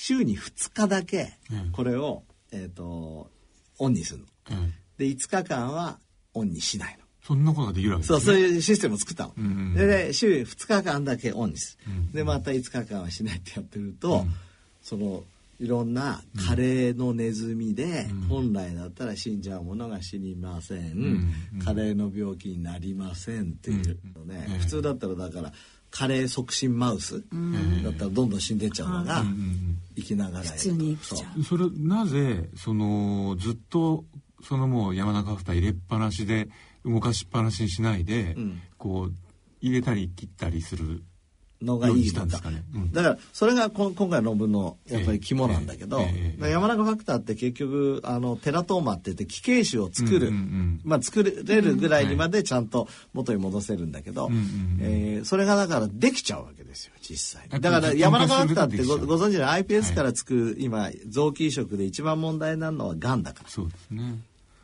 [0.03, 1.73] 週に2日だけうん。
[1.73, 3.31] これを、えー、と
[3.79, 4.27] オンにするの。
[4.51, 5.99] ええで5日間は
[6.35, 7.05] オンにしないの。
[7.23, 8.07] そんなことができるわけね。
[8.07, 9.35] そう、そういうシステムを作ったの。
[9.37, 11.93] うんうんでで、週2日間だけオンにする。
[11.93, 12.13] うん。
[12.13, 14.27] で、また5日間はしないってやってると、
[14.83, 15.25] その、
[15.59, 21.35] いろんなカレーのネズミで、本来だったら死んじゃうものが死にません、ん
[21.65, 25.53] カレーの病気になりませんっていうのね、うん普通だったらだから
[25.91, 27.23] カレー促進マウス
[27.83, 31.43] だったらどんどん死んでっちゃうのが、うんうん生きながら普通に生きちゃう。
[31.43, 34.05] それなぜそのずっと
[34.43, 36.49] そのもう山中蓋入れっぱなしで
[36.85, 38.63] 動かしっぱなしにしないで、うん。
[38.79, 39.15] こう
[39.61, 41.05] 入れたり切ったりする
[41.63, 42.63] のがいいようにしたのかね。
[42.75, 42.93] うん。
[42.93, 50.81] だからそれがこ今回の論文のやっぱり肝なんだけど、えええ山中ファクターって結局あのテラトーマって言って奇形種を作る、うんうんうん。
[50.85, 57.61] まあ、作れるぐらいにまでちゃんと元に戻せるんだけど、うんうんうんえーそれがだからできちゃうわけですよ実際。
[57.61, 63.51] だから山中ファクターってごご存知の iPS から作る、今臓器移植で一番問題なのはがんだから。
[63.51, 64.21] そうですね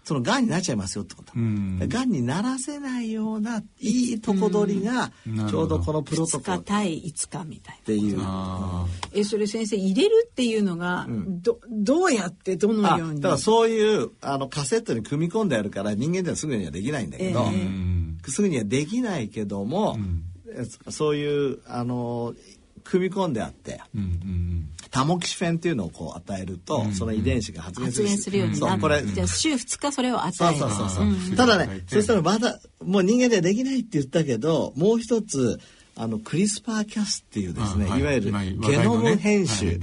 [0.07, 1.33] そのがんになっちゃいますよってこと。
[1.35, 1.81] うん。
[1.81, 5.11] がんにならせないようないいとこ取りが
[5.51, 6.57] ちょうどこのプロト2コル。
[6.59, 7.85] っ日対5日みたいな。
[7.85, 8.19] ていう。
[8.21, 13.21] あえそれ先生入れるっていうのが、どどうやってどのあように？
[13.21, 18.19] だからそういうあのカセットに組み込んであるから人間ではすぐにはできないんだけど、あうん。
[18.29, 19.99] すぐにはできないけども、
[20.49, 22.33] えそういうあの
[22.85, 23.81] 組み込んであって。
[23.93, 28.71] うんうんタモキシフェンっていうのをこう与えると、その遺伝子が発現するするようになる。
[28.73, 30.59] そうこれじゃあ週2日それを与そうえる。
[30.59, 31.09] そうそうそう、う。
[31.35, 31.37] ん。
[31.37, 35.61] ただねうんそしたらまだもう人間ではできないって言ったけどもう一つ
[35.97, 38.01] あのクリスパーキャスっていうですね、い。
[38.01, 39.79] い、わゆる今ゲノム編集,、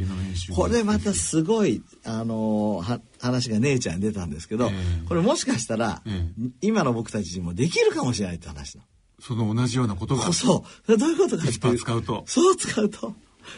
[0.56, 5.08] これまたすごいあのは話が姉ちゃんに出たんですけど、ええ。
[5.08, 6.28] これもしかしたら、え
[6.62, 8.84] 今の僕たちにもできるかもしれないって話な
[9.19, 10.26] その同じようなことが。
[10.26, 10.34] の。
[10.34, 10.97] そう。
[10.97, 12.23] どういうことかってクリスパーいうと。
[12.26, 13.13] そう使うと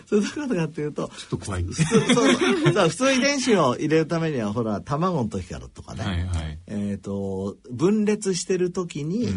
[0.06, 1.64] そういうことかっていうとちょっと怖い。
[1.64, 2.34] 普通そう。
[2.34, 6.60] そうさあ普通遺伝子を入れるためにはほら卵の時からとかね、はいはい。
[6.68, 9.36] えー、と分裂してる時にうんうん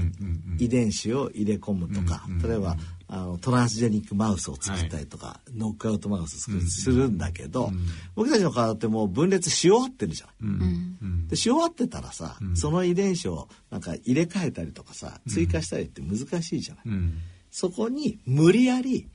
[0.52, 0.56] うん。
[0.58, 2.76] 遺伝子を入れ込むとか、うんうんうん例えば
[3.10, 7.70] あのトランスジェニックマウスを作ったりとか、ノックアウトマウスを作る、するんだけど、
[8.14, 10.46] 僕たちの体ってもう分裂し終わってるじゃん。
[10.46, 16.84] うんでし終わってたらさ、その遺伝子をなんか入れ替えたりとかさ追加したりって難しいじゃない。
[17.48, 17.52] うん。
[17.52, 19.08] そこに無理やり。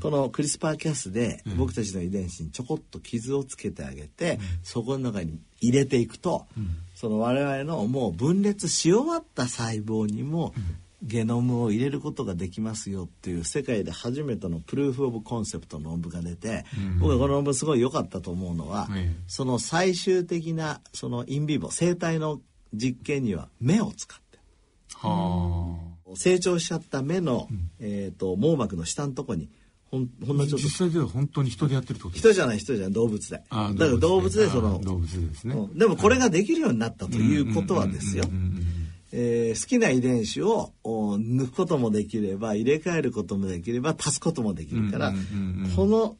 [0.00, 1.56] このクリスパーキャスでうん。
[1.56, 6.46] 僕たちの遺伝子にちょこっと傷をつけてあげて、そこの中に入れていくと、
[6.94, 10.54] その我々のもう分裂し終わった細胞にも
[11.02, 16.98] ゲノムを入れることができますよっていう世界で初めてのプルーフ・オブ・コンセプトの論文が出て、うん。
[17.00, 22.40] 僕はこの論文すごい良かったと思うのは、ええその最終的なそのインビボ生体の
[22.72, 24.38] 実験には目を使って。
[24.94, 27.48] は成長しちゃった目の、
[27.80, 29.48] えー、と網膜の下のとこに
[29.90, 30.44] ほんほんあ。
[30.44, 30.64] のちょっと。
[30.64, 32.16] 実際では本当に人でやってるってこと？
[32.16, 35.54] 人じゃない人じゃない動物でだあから動物でそのあ動物ですね。
[35.54, 35.78] うん。
[35.78, 38.24] でもこれができるようになったということはですよ。
[38.28, 38.66] うんうんうんうん。
[39.12, 46.16] えー好きな遺伝子をお抜くこともできれば入れ替えることもできれば足すこともできるから、うんうんうんうんこの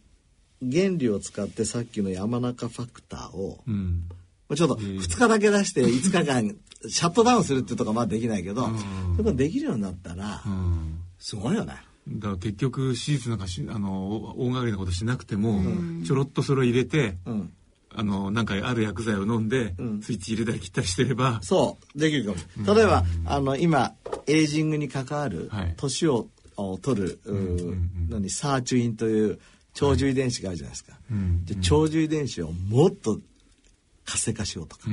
[0.63, 4.05] 原理を使ってさっきの山中ファクターを、うん。
[4.09, 6.57] まあちょっと2日だけ出して 5日間
[6.89, 8.77] シャットダウンするっていうとこはまあできないけど、そうい
[9.15, 11.01] うことできるようになったら、うん。
[11.19, 11.75] すごいよね。
[12.09, 15.63] だから結局手術なんかしあの大大掛かりなことしなくても、
[16.05, 17.53] ちょろっとそれを入れて、うん。
[17.99, 20.03] あのなんかある薬剤を飲んで、ん。
[20.03, 21.99] スイッチ入れたり切ったりしてれば、そう。
[21.99, 22.39] できるかも。
[22.39, 23.95] しれない例えば、あの今
[24.27, 25.75] エイジングに関わるはい。
[25.77, 27.77] 年をお取る、うー
[28.09, 29.39] 何サーチュインという
[29.75, 33.21] 長寿遺伝子があるじゃないですか、んで長寿遺伝子をもっと
[34.07, 34.89] 活性化しようとか、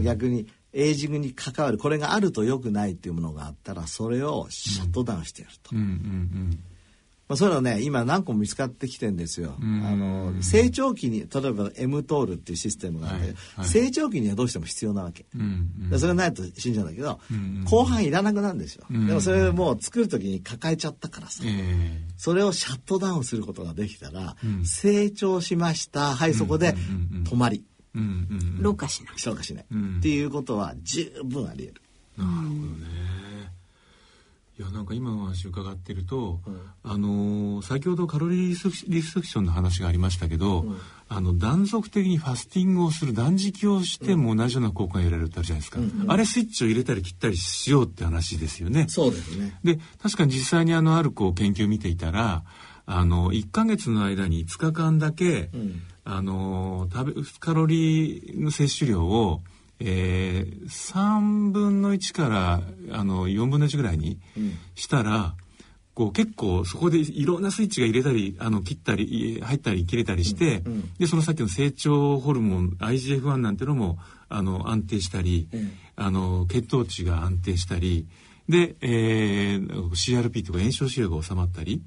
[0.00, 6.58] 逆にエイジングに関わるこれがあると良くないっていうものがあったらそれをシャットダウンしてやると、うんうん
[7.30, 13.68] まあ、そういうのね今何個も見つかってきてんですよ、んあの成長期に例えば M トールっていうシステムがあって、はいはい。
[13.68, 15.98] 成長期にはどうしても必要なわけ、うんうん。
[16.00, 21.98] それがないと死んじゃうんだけど、ん後半いらなくなるんですよ、んでもそれもう作る時に抱えちゃったからさ、ええ。
[22.16, 24.64] それをシャットダウンすることができたら、ん。
[24.64, 26.16] 成長しました。
[26.16, 26.80] はいそこでうんう
[27.14, 27.24] んうん。
[27.24, 28.62] 止まりうんうんうん。
[28.62, 29.12] 老化しない。
[29.16, 29.96] 消化しない、うん。
[29.98, 31.82] っていうことは十分あり得る。
[32.18, 33.30] なるほどね。
[34.60, 36.38] いやなんか今の話伺ってると、
[36.84, 40.66] あのー先ほどカロリーリストリストクションの話がありましたけど、
[41.08, 48.84] あの断続的にファスティングをする断食をしても同じような効果が得られるってあるじゃないですか、あれスイッチを入れたり切ったりしようって話ですよね。
[48.90, 49.58] そうですね。
[49.64, 52.42] で確かに実際にあのあるこう研究を見ていたら
[52.84, 59.40] あの1ヶ月の間に5日間だけ、んあの食べカロリーの摂取量を、
[59.78, 64.18] えー、3分の1からあの4分の1ぐらいに
[64.74, 65.34] したら、
[65.94, 70.62] こう結構そこでいろんなスイッチが入れたりあの切ったりい入ったり切れたりして、
[70.98, 75.48] でそのさっきの成長ホルモン IGF-1 なんてのもあの安定したり、
[75.96, 78.06] あの血糖値が安定したり
[78.48, 81.82] で、えー CRP とか炎症腫瘍が収まったり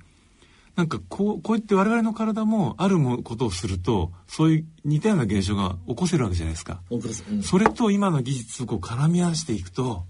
[0.76, 6.82] なんかこうこうやって我々の体もあるもことをするとそういう似たような現象が起こせるわけじゃないですか。
[7.44, 10.04] それと今の技術をこう絡み合わせていくと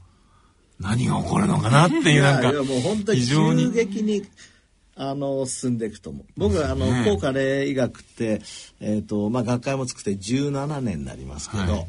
[0.80, 3.63] 何が起こるのかなっていうなんかいやいやもう本当に非常に。
[3.65, 4.23] 急激に
[4.95, 6.26] あの進んでいくと思う。
[6.38, 8.41] 僕はあのね抗加齢医学って、
[8.80, 11.88] えーとまあ、学会も作って17年になりますけど、はい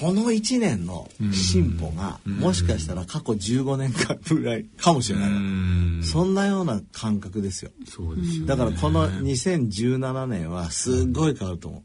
[0.00, 6.00] この1年の進歩がもしかしたら過去15年間ぐらいかもしれない、うん。
[6.02, 7.70] そんなような感覚ですよ。
[7.86, 8.46] そうですよね。
[8.46, 11.82] だからこの2017年はすごい変わると思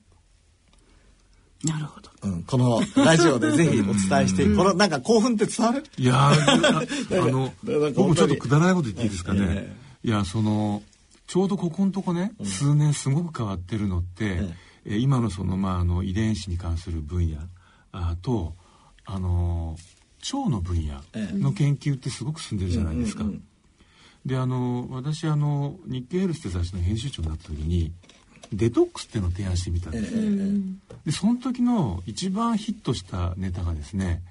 [1.64, 2.10] なるほど。
[2.24, 5.84] う、うん、このラジオでぜひお伝えしてこのなんか興奮って伝わる？
[5.98, 6.82] いやーあ
[7.28, 10.82] あの僕もちょっとくだらないこと言っていいですかね、えいやその
[11.28, 14.54] ちょうどここのとこね、数年すごく変わってるのって、え。
[14.86, 17.38] え今のその,、まあ、あの遺伝子に関する分野
[17.92, 18.54] あと
[19.06, 19.78] あの
[20.34, 21.02] 腸の分野
[21.40, 23.24] の研究ってすごく進んでるじゃないですか。
[24.26, 27.94] であの私あの日経ヘルスって雑誌の編集長になった時に
[28.52, 30.22] デトックスっていうのを提案してみたんですよ。
[31.06, 34.22] でその時の一番ヒットしたネタがですね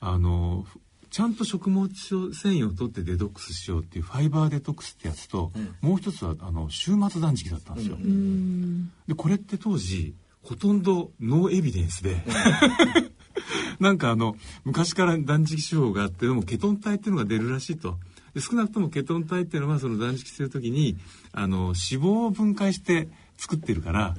[0.00, 0.66] あの
[1.10, 7.96] ちゃんと食物繊維を取ってデトックスしようっていうファイバーデトックスってやつと、もう一つはあの週末断食だったんですよ。
[9.06, 12.16] でこれって当時ほとんどノーエビデンスで、
[13.80, 17.98] なんかあの昔から断食手法があってでもケトン体っていうのが出るらしいと。
[18.34, 20.96] で少なくともケトン体っていうのはその断食するときに
[21.32, 24.14] あの脂肪を分解して作ってるから、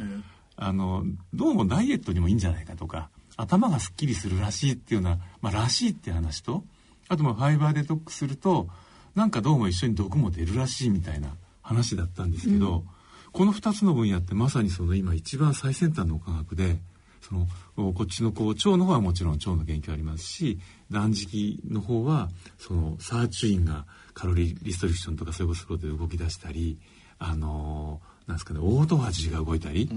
[0.55, 6.63] あのどうもダイエットにもいいんじゃないかとか頭がすっきりするらしいっていうような、まあ、らしいっていう話と
[7.09, 8.67] あとまあファイバーデトックスすると
[9.15, 12.83] なんかどうも一緒に毒も出るらしいみたいな話だったんですけど、
[13.35, 16.77] この2つの分野ってまさにその今一番最先端の科学で
[17.19, 17.47] その
[17.91, 20.57] こっちのこう腸の方はもちろん腸の研究ありますし
[20.89, 26.79] 断食の方はそのサーチュインが calorie restriction とかそういうことで動き出したり
[27.19, 29.89] あのなんですかねオートファジーが動いたり、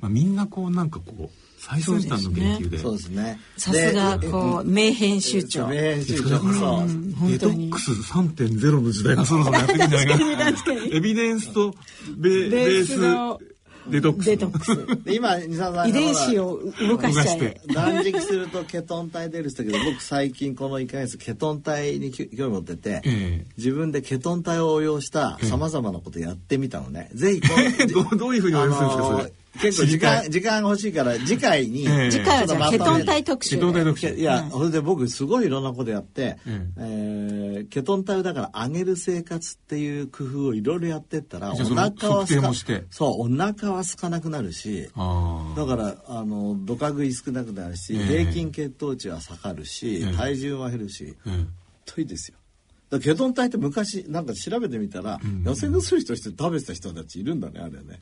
[0.00, 2.78] まあ、みんなこうなんかこう最先端の研究で。
[2.78, 3.40] そうですね。
[3.56, 5.66] さすがでこう名編集長。
[5.68, 6.38] 名編集長。
[6.38, 6.84] そ
[7.26, 10.18] うデトックス3.0の時代がそろそろやってくるんじゃないか。
[10.74, 11.74] なエビデンスと
[12.18, 13.40] ベ、ベースの
[13.88, 14.26] デトックス。
[14.30, 15.04] デトックス。
[15.04, 17.60] で今西澤さんが遺伝子を動かしちゃえ。
[17.74, 27.48] 断食するとケトン体出るって言ったけど僕最近この1ヶ月ケトン体に興味持ってて、え自分でケトン体を応用したさまざまなことやってみたのね、ぜひこ
[27.80, 29.32] え どうどういうふうに応用するんですかそれ？
[29.60, 32.10] 結構時間時間が欲しいから次回に、ええ。
[32.10, 33.56] 次回はじゃあケトン体特集。
[33.56, 34.14] ケトン体特集。
[34.14, 42.84] いや、それで僕すごいいろんなことやって、ええーケトン体をだから上げる生活っていう工夫をいろいろやってったらお腹は測定もして。
[42.90, 48.06] そうお腹は空かなくなるしあだからあのドカ食い少なくなるし、ええ。
[48.24, 50.16] 平均血糖値は下がるし、ええ。
[50.16, 51.16] 体重は減るし、
[51.84, 52.38] といいですよ。
[53.00, 57.78] ケトン体って昔なんか調べてみたら、痩せ薬として食べてた人たちいるんだねあれね。
[57.90, 58.00] え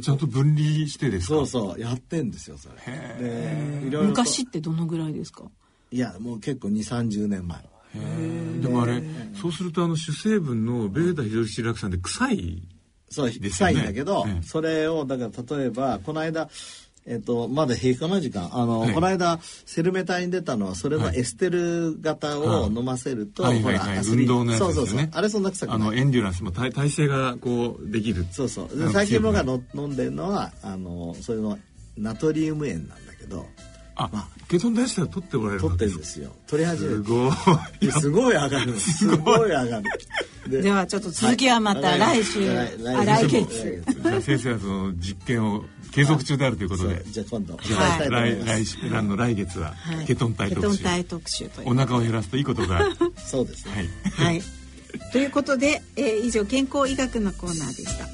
[0.00, 1.34] ちゃんと分離してですか？
[1.34, 2.76] そうそうやってんですよそれ。
[3.18, 4.20] でいろいろと。
[4.22, 5.44] 昔ってどのぐらいですか？
[5.90, 7.58] いやもう結構2 3 0年前。
[8.60, 9.02] でもあれ
[9.40, 12.62] そうするとあの主成分のベータヒドロキシラク酸で臭い
[13.08, 14.42] そうですよ臭ねいんだけど、ええ。
[14.42, 16.50] それをだから例えばこの間
[17.06, 18.50] えっとまだ平気かな時間。
[18.52, 18.94] あの、はい。
[18.94, 23.98] この間セルメタイン出たのはそれのエステル型を飲ませると、はいほらはいはい。
[23.98, 24.74] アスリート運動のやつですよね。
[24.74, 25.76] そうそうそうあれそんな臭くない。
[25.76, 28.26] あのエンデュランスも体体勢がこうできる。
[28.30, 28.92] そうそう。
[28.92, 29.42] 最近僕が
[29.74, 31.58] 飲んでるのはあのそれの
[31.96, 33.46] ナトリウム塩なんだけど
[33.96, 36.30] あ、まケトン体質は取っておられる取ってるんすですよ。
[36.46, 37.92] 取り始めるすごい。
[37.92, 39.84] すごい上がるすごい上がる。
[40.48, 42.48] でではちょっと続きはまた来週。
[42.48, 42.68] はい。
[42.98, 43.82] あ来月。
[44.02, 47.02] じゃあ先生はその実験を継続中であるということで。
[47.06, 47.56] じゃあ今度。
[47.56, 50.06] 来来あの来月ははい。
[50.06, 51.64] ケトン体特集、ケトン体特集とい。
[51.64, 52.86] うお腹を減らすといいことが。
[53.16, 53.88] そうですね。
[54.16, 54.26] はい。
[54.26, 54.42] はい。
[55.12, 58.06] ということで、えー以上健康医学のコーナーでした。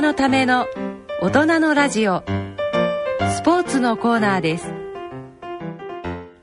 [0.00, 0.66] 人のための
[1.20, 2.22] 大人のラジオ。
[3.36, 4.72] スポーツのコーナーです。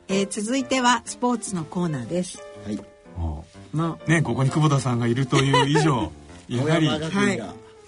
[0.07, 2.39] えー続いてはスポーツのコーナーです。
[2.63, 2.79] はい。
[3.17, 4.09] ももう。
[4.11, 6.11] ねここに久保田さんがいるという以上
[6.47, 6.99] やはりはい。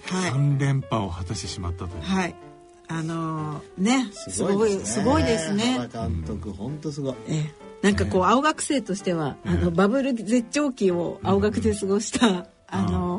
[0.02, 2.34] 3連覇を果たしてしまったという、はい。
[2.88, 5.88] あのーね、すすごい、すごいですね。
[5.92, 7.14] 原監督本当すごい。
[7.28, 7.44] えー
[7.84, 13.09] なんかこう、青学生としては、あの、バブル絶頂期を青学で過ごした、あのー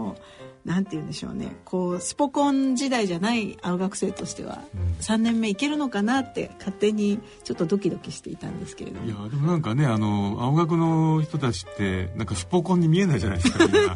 [0.65, 1.56] なんて言うんでしょうね。
[1.65, 4.62] こう、スポコン時代じゃない青学生としては、
[5.02, 9.06] 3年目いけるのかなって、勝手にちょっとドキドキしていたんですけれども。
[9.06, 9.10] い。
[9.10, 13.95] やでもなんかねあの青学の人たちってなんかスポコンに見えないじゃないですかみんな。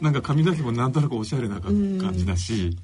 [0.00, 2.76] なんか髪の毛もなんとなくおしゃれな感じだし、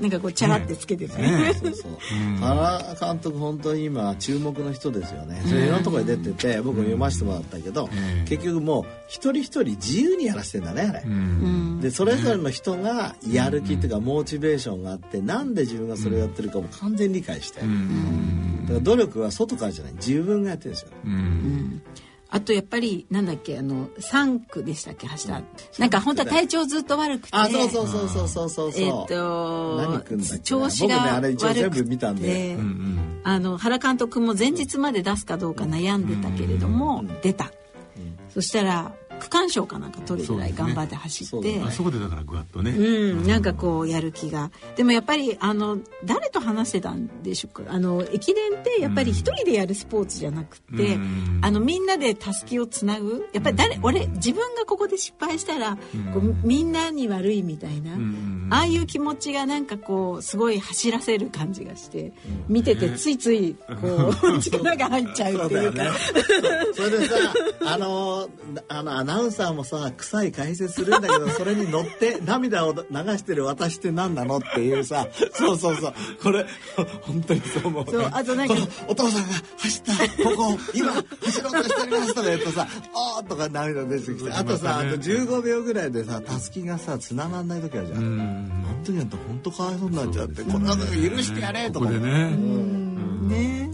[0.00, 1.22] なんかこう、チャラってつけてるね。
[1.22, 1.92] ね そうそう。
[2.40, 5.42] 原監督本当に今注目の人ですよね。
[5.46, 8.24] それいろんなところに出てて僕も読ませてもらったけどうん。
[8.24, 11.04] 結局もう一人一人自由にやらせてんだねあれ。
[11.80, 17.60] でそれぞれの人がやる気っていうかモチベーションがあってなんで自分がそれをやってるかも完全に理解して。
[17.60, 18.64] だうん。
[18.66, 19.94] から努力は外からじゃない。
[19.94, 20.88] 自分がやってるんですよ。
[21.04, 21.82] うん
[22.34, 25.42] あとやっぱりなんだっけあの3区でしたっけ走った
[25.78, 27.36] なんか本当は体調ずっと悪くて。
[27.36, 30.38] あそうそうそうそうそうそうそうえっ、と何君だっけな。
[30.40, 32.22] 調子が悪く部見たんで。
[32.26, 32.60] て、うん。
[32.60, 37.52] うんあの原監督も前日まで出すかどうか悩んでたけれども、出た、
[38.28, 38.92] そしたら
[39.24, 44.50] 区間賞かなんか取るぐらい頑張って走そうってだあそこでだからぐわっとね、うん、なんかこうやる気が。
[44.76, 47.72] でもやっぱりあの誰と話してたんでしょうか？
[47.72, 51.40] あの駅伝ってやっぱり一人でやるスポーツじゃなくて、うん。
[51.42, 53.26] あのみんなでたすきをつなぐ。
[53.32, 55.76] やっぱり誰、俺自分がここで失敗したら、
[56.12, 58.48] こうみんなに悪いみたいな、ん。
[58.50, 62.12] ああいう気持ちがなんかこうすごい走らせる感じがして、
[62.48, 65.84] 見ててついついこう 力が入っちゃうっていうか。
[66.74, 67.14] それでさ
[67.66, 68.28] あの
[68.68, 72.82] あのアナウンサーもさ臭い解説するんだけどそれに乗って涙を流
[73.16, 75.94] してる私って何なのっていうさ そうそうそう。
[76.20, 76.44] これ
[77.02, 78.54] 本当にそう思うそうあとなんか
[78.88, 80.24] お父さんが走った。
[80.24, 84.32] ここ今走ろうとしておりますとか言うとさ「おー」とか涙出てきて。
[84.32, 88.20] あとさあと15秒ぐらいでさたすきがさ繋がんない時あるじゃん、うん。
[88.20, 92.30] あの時なんて本当かわいそうになっちゃって、これは許してやれとかここでね、
[93.28, 93.70] ねね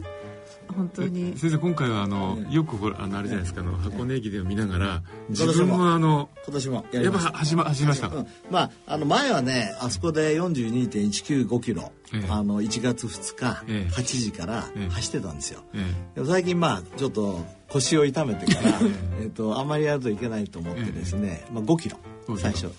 [0.80, 1.36] 本当に。
[1.36, 7.32] 先生今回はあの、よくほらあのあれじゃないですかあの箱根駅伝を見ながら自分もあの今年もやっぱました。
[7.32, 7.50] 走
[7.82, 8.26] りました、うん。
[8.50, 12.26] まあ、あの前はねあそこで42.195キロ、ええ。
[12.30, 13.92] あの1月2日、ええ。
[13.92, 14.88] 8時からええ。
[14.88, 18.80] 走ってたんですよ、えでも最近まあちょっと腰を痛めてから、
[19.22, 22.36] えっとあんまりやるといけないと思ってですね、まあ、5キロ5キロ。
[22.38, 22.70] 最初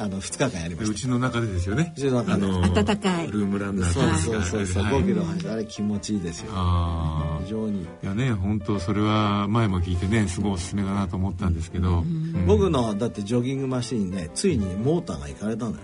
[0.00, 1.92] あの2日間やりえましうちの中でですよね。
[1.94, 2.82] うちの中で。
[2.82, 3.28] 暖かい。
[3.28, 15.76] ルームランナたーそうそうそうそう、はい5キロ走あれ気持ちいいですよああ非常にいやね本当それは前も聞いてねすごいおすすめだなと思ったんですけど、うん僕のだってジョギングマシーンねついにモーターがいかれたのよ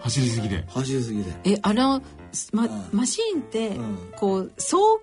[0.00, 2.02] 走りすぎで走りすぎでえあの
[2.52, 5.00] まうんマシーンってうんこう総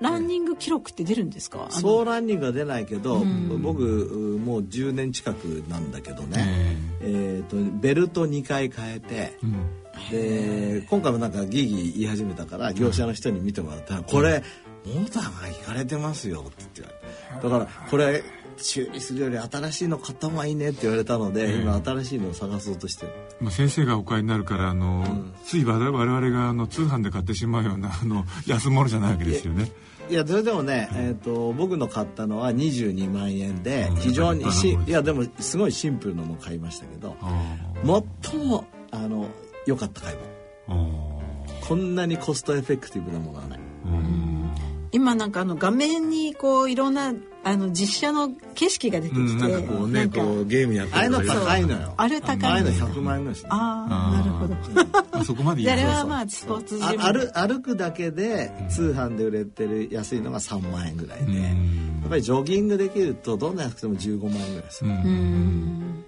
[0.00, 3.82] ランニング記録って出るんですかあのソーランニングは出ないけど、ん僕
[4.44, 6.76] もう10年近くなんだけどね、
[7.06, 10.80] ええー、とベルト2回変えてえうん。
[10.80, 14.42] で今回もなんかギーギー言い始めたから業者の人に見てもらったら「これ
[14.84, 16.94] モーターがいかれてますよ」って言って
[17.42, 18.22] だからこれ
[18.56, 21.62] 修理するより新しいの買った方がいいねって言われたので、うん。
[21.62, 23.12] 今新しいのを探そうとしてる。
[23.40, 25.04] まあ、先生がお買いになるからあの、
[25.44, 29.70] つい我々我々があの通販で買ってしまうようなあの安物じゃないわけですよね。
[30.08, 33.96] いやそれでもね、えー、と僕の買ったのは22万円でうん。
[33.96, 37.54] 非常にしいやでもすごいシンプルなのも買いましたけどあ
[38.22, 39.26] 最もあの
[39.66, 40.16] 良かった買い
[40.68, 41.14] 物。
[41.66, 43.58] こんなにコストエフェクティブなものはない。
[43.58, 44.50] あうん。
[44.92, 47.12] 今なんかあの画面にこういろんな
[47.44, 51.94] あの実写の景色が出てきて、うん、なんかこうねこうゲームやってああいうの高いのよ。
[51.96, 54.54] あれ高いのんです100万円ぐらいするああなるほど。
[55.12, 56.88] まあそこまでいいであれはまあスポーツジム。
[56.88, 61.34] あ歩歩くだけで通販で売れてる安いのが3万円ぐらいで、うん。
[62.00, 64.96] やっぱりジョギングできるとどんな安くても15万円ぐらいする、うん。
[64.96, 66.04] うん。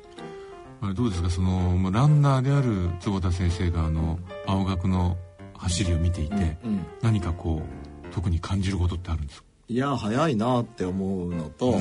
[0.80, 1.30] あれどうですか？
[1.30, 5.16] そのランナーである坪田先生があの青学の
[5.54, 6.34] 走りを見ていて、
[6.64, 6.86] うん。
[7.02, 11.80] 何かこう特に感じることってあるんですか、いや早いなって思うのと、うん。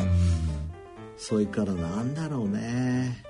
[1.17, 3.23] それからなんだろうね。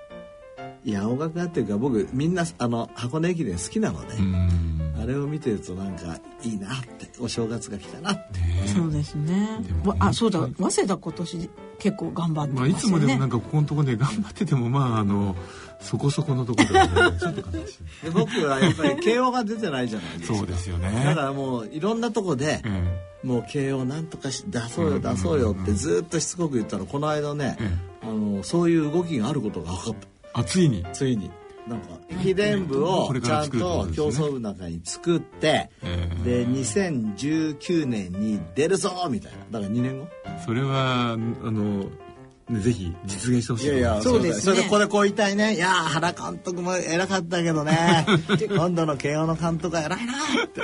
[0.84, 4.96] いや青学がっていうか僕みんなあの箱根駅伝好きなので、うん。
[5.02, 8.40] あれを見てるとなんかいいなってお正月が来たなって。
[8.40, 9.60] ねそうですね。
[9.62, 11.50] であそうだ早稲田今年
[11.80, 15.36] 結構頑張ってまあ、いつもでもなんかここのところで頑張っててもまああの
[15.80, 18.06] そこそこのところで、ね、ちょっと悲しい。
[18.06, 20.38] で僕はやっぱり慶応が出てないじゃないですか。
[20.38, 21.04] そうですよね。
[21.06, 27.70] だからもういろんなとこで、えもう慶応なんとかし出そうよ出そうよってずっとしつこく言ったらこの間ね、え
[28.04, 30.84] あのそういう動きがあることが分かっえあついに。
[30.84, 31.32] たついに
[31.68, 36.24] なんか秘伝部をちゃんと競争部の中に作って、ええ。
[36.24, 39.40] で2019年に出るぞみたいな。
[39.60, 40.08] だから2年後？
[40.46, 41.90] それはあの
[42.50, 44.42] ねぜひ実現してほしいいやいやそうですね。
[44.42, 45.56] それでこれこう言いたいね。
[45.56, 48.06] いやー原監督も偉かったけどね。
[48.48, 50.18] 今度の慶応の監督は偉いなっ
[50.50, 50.62] て。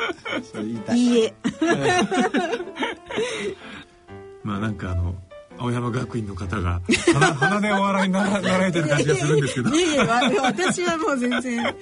[0.53, 0.99] そう言いたい。
[0.99, 1.33] いいえ。
[4.43, 5.15] まあなんかあの
[5.62, 6.82] 青山学院の方が
[7.14, 9.70] 鼻鼻でお笑いになられてる感じがするんですけど。
[9.70, 11.74] いやいやわ私はもう全然あ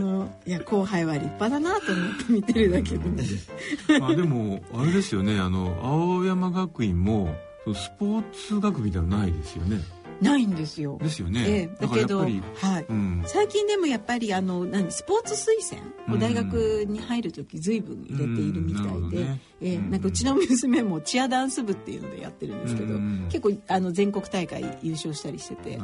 [0.00, 3.24] のいや後輩は立派だなと思って見てるだけで、ね、
[4.00, 7.36] まあでもあれですよねあの青山学院も
[7.74, 9.78] スポーツ学みたいなのないですよね
[10.20, 10.98] ないんですよ。
[11.00, 11.86] ですよね、ええ。
[11.86, 12.32] だけどはい。
[12.32, 12.42] り、
[12.88, 19.40] うん、最近でもやっぱりあの何スポーツ推薦を大学に入る時随分入れているみたいで、どね。
[19.60, 19.76] ええ。
[19.76, 19.90] うん。
[19.90, 25.78] なんかうちの娘もチアダンス部っていうのでやってるんですけど、うん結構あの全国大会優勝したりしてて、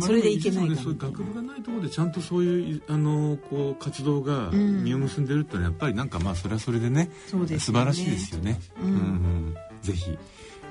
[0.00, 7.60] それでいけないかなそういう学部がないところでちゃんとそういうあのこう活動がん実を結んでるってのはやっぱりなんかまあそれはそれでねそうでね。
[7.60, 8.60] 素晴らしいですよね。
[8.82, 9.54] うんうん。
[9.82, 10.18] ぜひ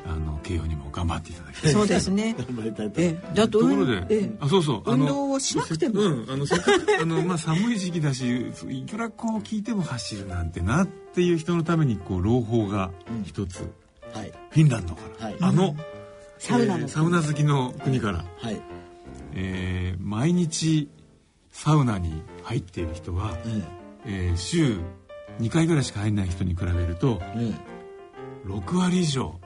[0.10, 1.72] あの慶応にも頑張っていただきたい。
[1.72, 2.36] そうですね。
[2.38, 3.02] 頑張りたいと。
[3.02, 4.32] ええだとところで、ええ。
[4.40, 12.92] あそうそうあ運の動をしなくても、うん、あのせっかくあの、まあ、寒い時期だしいくらこう聞いても走るなんてなっていう人のためにこう朗報が
[13.26, 13.72] 一つ、
[14.14, 14.32] はい。
[14.50, 15.38] フィンランドから、はい。
[15.40, 15.76] あの、
[16.38, 18.62] サウナのえーサウナ好きの国から、はい、
[19.36, 20.90] えー毎日
[21.52, 23.64] サウナに入っている人は、うん。
[24.06, 24.80] えー週
[25.40, 27.56] 2回ぐらいしか入んない人に比べるとうん。
[28.46, 29.40] 6割以上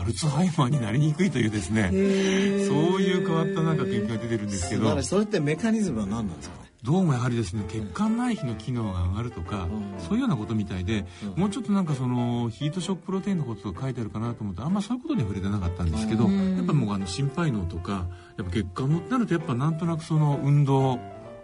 [0.00, 1.96] アルツハイマーになりにくいというですねそ
[2.98, 5.02] ういう変わったなんか研究が出てるんですけど。
[5.02, 6.70] それってメカニズムは何なんですかね？
[6.82, 10.00] どうもやはりですね血管内皮の機能が上がるとか、うん。
[10.00, 11.04] そういうようなことみたいで、
[11.36, 16.56] もうちょっとなんかそのヒートショックプロテインのことが書いてあるかなと思ってあんまそういうことには触れてなかったんですけど、うん。
[16.56, 18.06] やっぱもうあの心肺脳とか
[18.38, 20.98] やっぱ血管のってなるとやっぱなんとなくその運動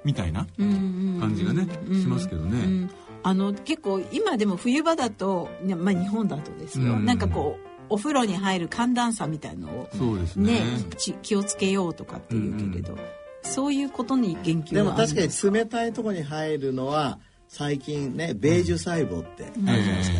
[0.04, 1.66] みたいな感じがね、
[2.00, 2.64] しますけどね。
[2.64, 2.90] うん。
[3.22, 7.04] あの結構今でも冬場だと、ねまあ、日本だとですよ、うん。
[7.04, 10.60] なんかこうお風呂に入る寒暖差みたいのをそうですね。
[10.60, 10.60] ね
[10.96, 12.96] ち気をつけようとかっていうけれど、
[13.42, 17.18] そういうことに言及はでも確かあるんですに冷たいところに入るのは
[17.48, 20.16] 最近ねベージュ細胞ってあるじゃないですか、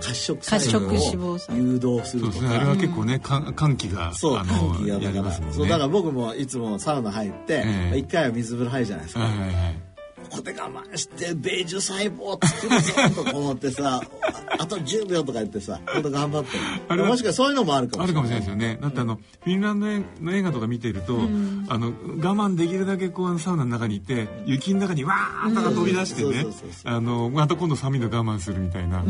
[0.00, 2.48] 褐色褐細色脂肪胞細を誘導するとそうですね。
[2.48, 5.56] あれかは結構ねか寒気がそうあの寒気がだからやりますもんね。
[5.56, 7.98] そうだから僕もいつもサウナ入ってええ。
[7.98, 9.22] 一回は水風呂入るじゃないですか。
[9.22, 9.91] はいはいはい
[10.32, 14.00] ここで我慢してベージュ細胞作るぞとか思ってさ
[14.58, 16.48] ああと10秒とか言ってさほんと頑張って
[16.88, 18.22] あれはもしかそういうのもあるかもしれない。
[18.22, 18.78] あるかもしれないですよね。
[18.80, 19.86] だってあの、フィンランド
[20.24, 21.18] の映画とか見てると、
[21.68, 21.92] あの、我
[22.34, 26.44] 慢できるだけこう、あのサウナの中にいて、雪の中にわーっと飛び出してうんね
[27.32, 29.04] また今度寒いの我慢するみたいな。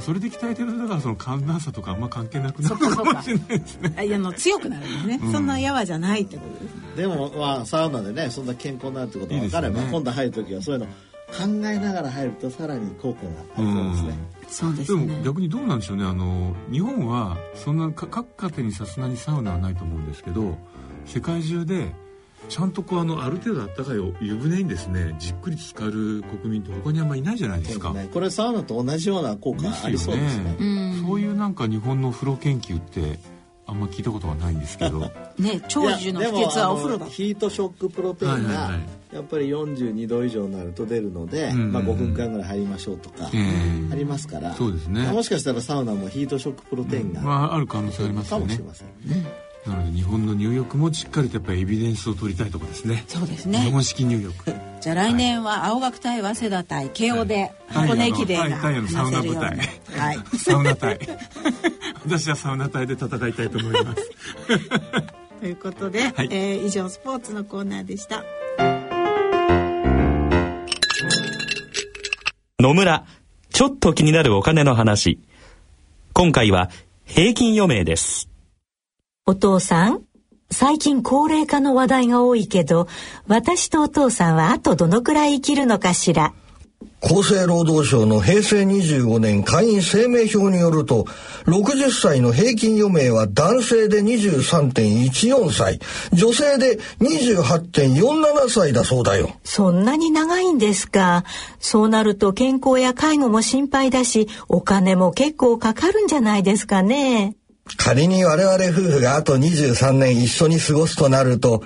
[0.00, 3.94] それで鍛えてると、だからその寒暖差とかあんま関係なくなるかもしれないですね。
[3.96, 10.86] あいやあの強くなるのね、そんなやわじゃないってことですでもまあサウナでねそんな健康になるってことが分かればね今度入る時はそういうの
[11.32, 13.72] 考えながら入るとさらに効果があり
[14.48, 16.04] そうですね、そうででも逆にどうなんでしょうね。
[16.04, 20.58] あの、日本は、そんな、か各家庭にさすがにサウナはないと思うんですけど、
[21.06, 21.94] 世界中で、
[22.48, 27.92] ちゃんとこうあのある程度あったかいお湯船にですねじっくり浸かる国民って他にあんまりいないじゃないですか。
[27.92, 30.56] ね、これサウナと同じような効果ありそうですね。
[31.06, 33.18] そういうなんか日本の風呂研究って
[33.66, 35.00] あんま聞いたことがないんですけど。
[35.38, 37.06] ね長寿の秘訣はお風呂だ。
[37.06, 38.80] ヒートショックプロテインがはい
[39.14, 48.64] やっぱり42度以上になると出るので、うんまあ5分間ぐらい入りましょうとかええありますから、そうですねもしかしたらサウナもヒートショックプロテインがまあある可能性ありますよねかもしれ。
[48.64, 49.51] ませんね。
[49.66, 53.04] なので日本の入浴もしっかりとやっぱりエビデンスを取りたいところですね。
[53.06, 54.34] そうですね日本式入浴。
[54.80, 59.38] じゃあ来年は青学対早稲田対慶応ではい箱根駅伝がはいはい話せるように。
[59.38, 60.18] サウナ部はい。
[60.36, 60.98] サウナ隊。
[62.04, 64.10] 私はサウナ隊で戦いたいと思います。
[65.40, 68.24] ということで、はいえー以上スポーツのコーナーでした。
[72.58, 73.04] 野村、
[73.52, 75.20] ちょっと気になるお金の話。
[76.12, 76.70] 今回は
[77.04, 78.31] 平均余命です。
[79.24, 80.02] お父さん、
[80.50, 82.88] 最近高齢化の話題が多いけど、
[83.28, 86.32] 私とお父さんはあとどのくらい生きるのかしら？
[87.00, 91.06] 厚生労働省の平成25年会員生命表によると、
[91.46, 95.78] 60歳の平均余命は男性で23.14歳、
[96.12, 99.30] 女性で28.47歳だそうだよ。
[99.44, 101.22] そんなに長いんですか？
[101.60, 107.36] そうなると健康や介護も心配だし、お金も結構かかるんじゃないですかね。
[107.76, 111.62] 仮に我々夫婦があと23年一緒に過ごすとなると、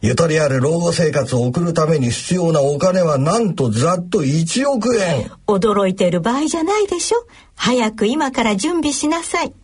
[0.00, 5.30] ゆとりある老後生活を送るために必要なお金はなんとざっと1億円。
[5.46, 7.26] 驚いてる場合じゃないでしょ？
[7.54, 9.54] 早く今から準備しなさい。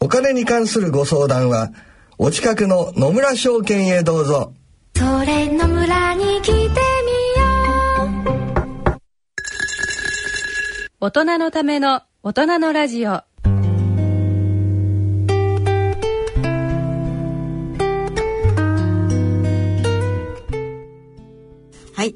[0.00, 1.70] お金に関するご相談は、
[2.18, 4.52] お近くの野村証券へどうぞ。
[4.94, 6.70] それの村に来てみよ
[8.94, 8.98] う
[11.00, 13.22] 大人のための大人のラジオ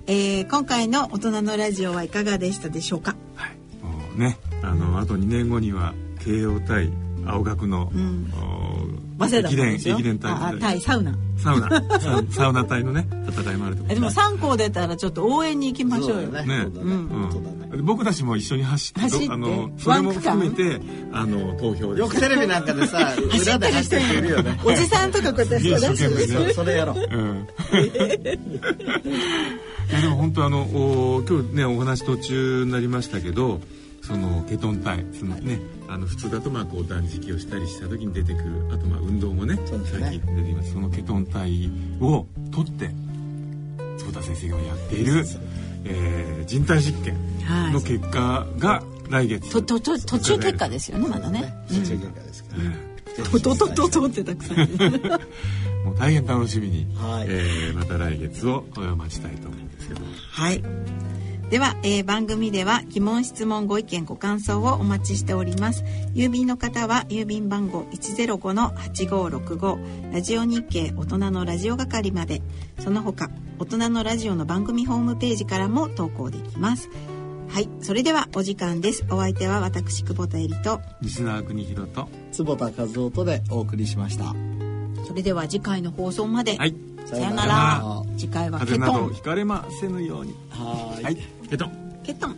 [0.07, 3.17] えー、今回の大人のラジオはいかがでしたでしょうか？
[3.35, 3.57] はい。
[3.85, 6.93] もうね、あのあと2年後には慶応対
[7.27, 8.33] 青学の、ん
[9.19, 11.15] お早稲田駅伝対対サウナ。
[11.37, 11.69] サウナ
[12.01, 16.29] サウサウナ隊のね戦いもあると思えでも三校出たらちょっと応援に行きましょうよ。
[16.29, 16.45] ね。
[16.45, 16.93] ねそうだね。
[17.73, 17.85] うん。
[17.85, 20.81] 僕たちも一緒に走って走ってあのそれも含めて
[21.13, 24.61] あの投票ですよくテレビなんかでさ、裏で走ってる人いるよね。
[24.65, 26.97] おじさんとかこうやってそねそれやろう。
[26.97, 27.49] うん
[27.85, 27.91] い
[29.93, 33.61] やでも本当あのお今日ねお話途中になりましたけど
[34.03, 39.61] そのケトン体そのねあの普通だとまあこう断食をしたりした時に出てくるあとまあ運動もねね。
[39.67, 40.73] 最近出てきます。
[40.73, 41.71] そのケトン体
[42.01, 42.91] を取って
[43.99, 45.25] 坪田先生がやっている、
[45.85, 47.17] えー人体実験
[47.73, 51.53] の結果が来月、ととと途中結果ですよねまだね。
[51.69, 52.71] 途中結果ですからね。
[52.71, 54.59] とととととってたくさん。
[55.85, 57.27] もう大変楽しみに、はい。
[57.29, 60.01] えーまた来月をお待ちたいと思うんですけど。
[60.31, 60.63] はい。
[61.51, 65.83] では、えー番組では疑問質問ご意見ご感想をお待ちしております。
[66.15, 72.43] 郵便の方は郵便番号105-8565ラジオ日経大人のラジオ係まで。
[72.79, 76.89] その他大人のラジオの番組ホームページからも投稿できます。
[77.49, 77.69] はい。
[77.81, 79.05] それではお時間です。
[79.11, 80.81] お相手は私久保田恵里と。
[81.03, 82.09] 西縄邦弘と
[82.45, 84.35] 坪田和夫とでお送りしました。
[85.07, 86.75] それでは次回の放送まで、はい。
[87.05, 87.53] さよなら。
[87.53, 88.03] ら。
[88.17, 88.87] 次回は風ケトン。
[88.87, 90.35] 邪などひかれませぬように。
[90.49, 91.05] はーい。
[91.05, 91.17] はい。
[91.51, 92.01] ケトン。
[92.03, 92.37] ケトン。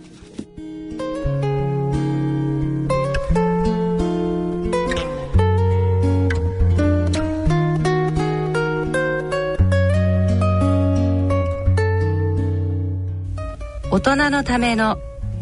[13.91, 14.99] 大人のための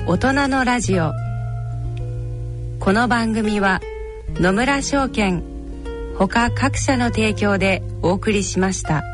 [0.07, 1.13] 大人のラジオ。
[2.81, 3.81] この番組は
[4.35, 5.43] 野村証券
[6.17, 9.10] ほか各社の提供でお送りしました。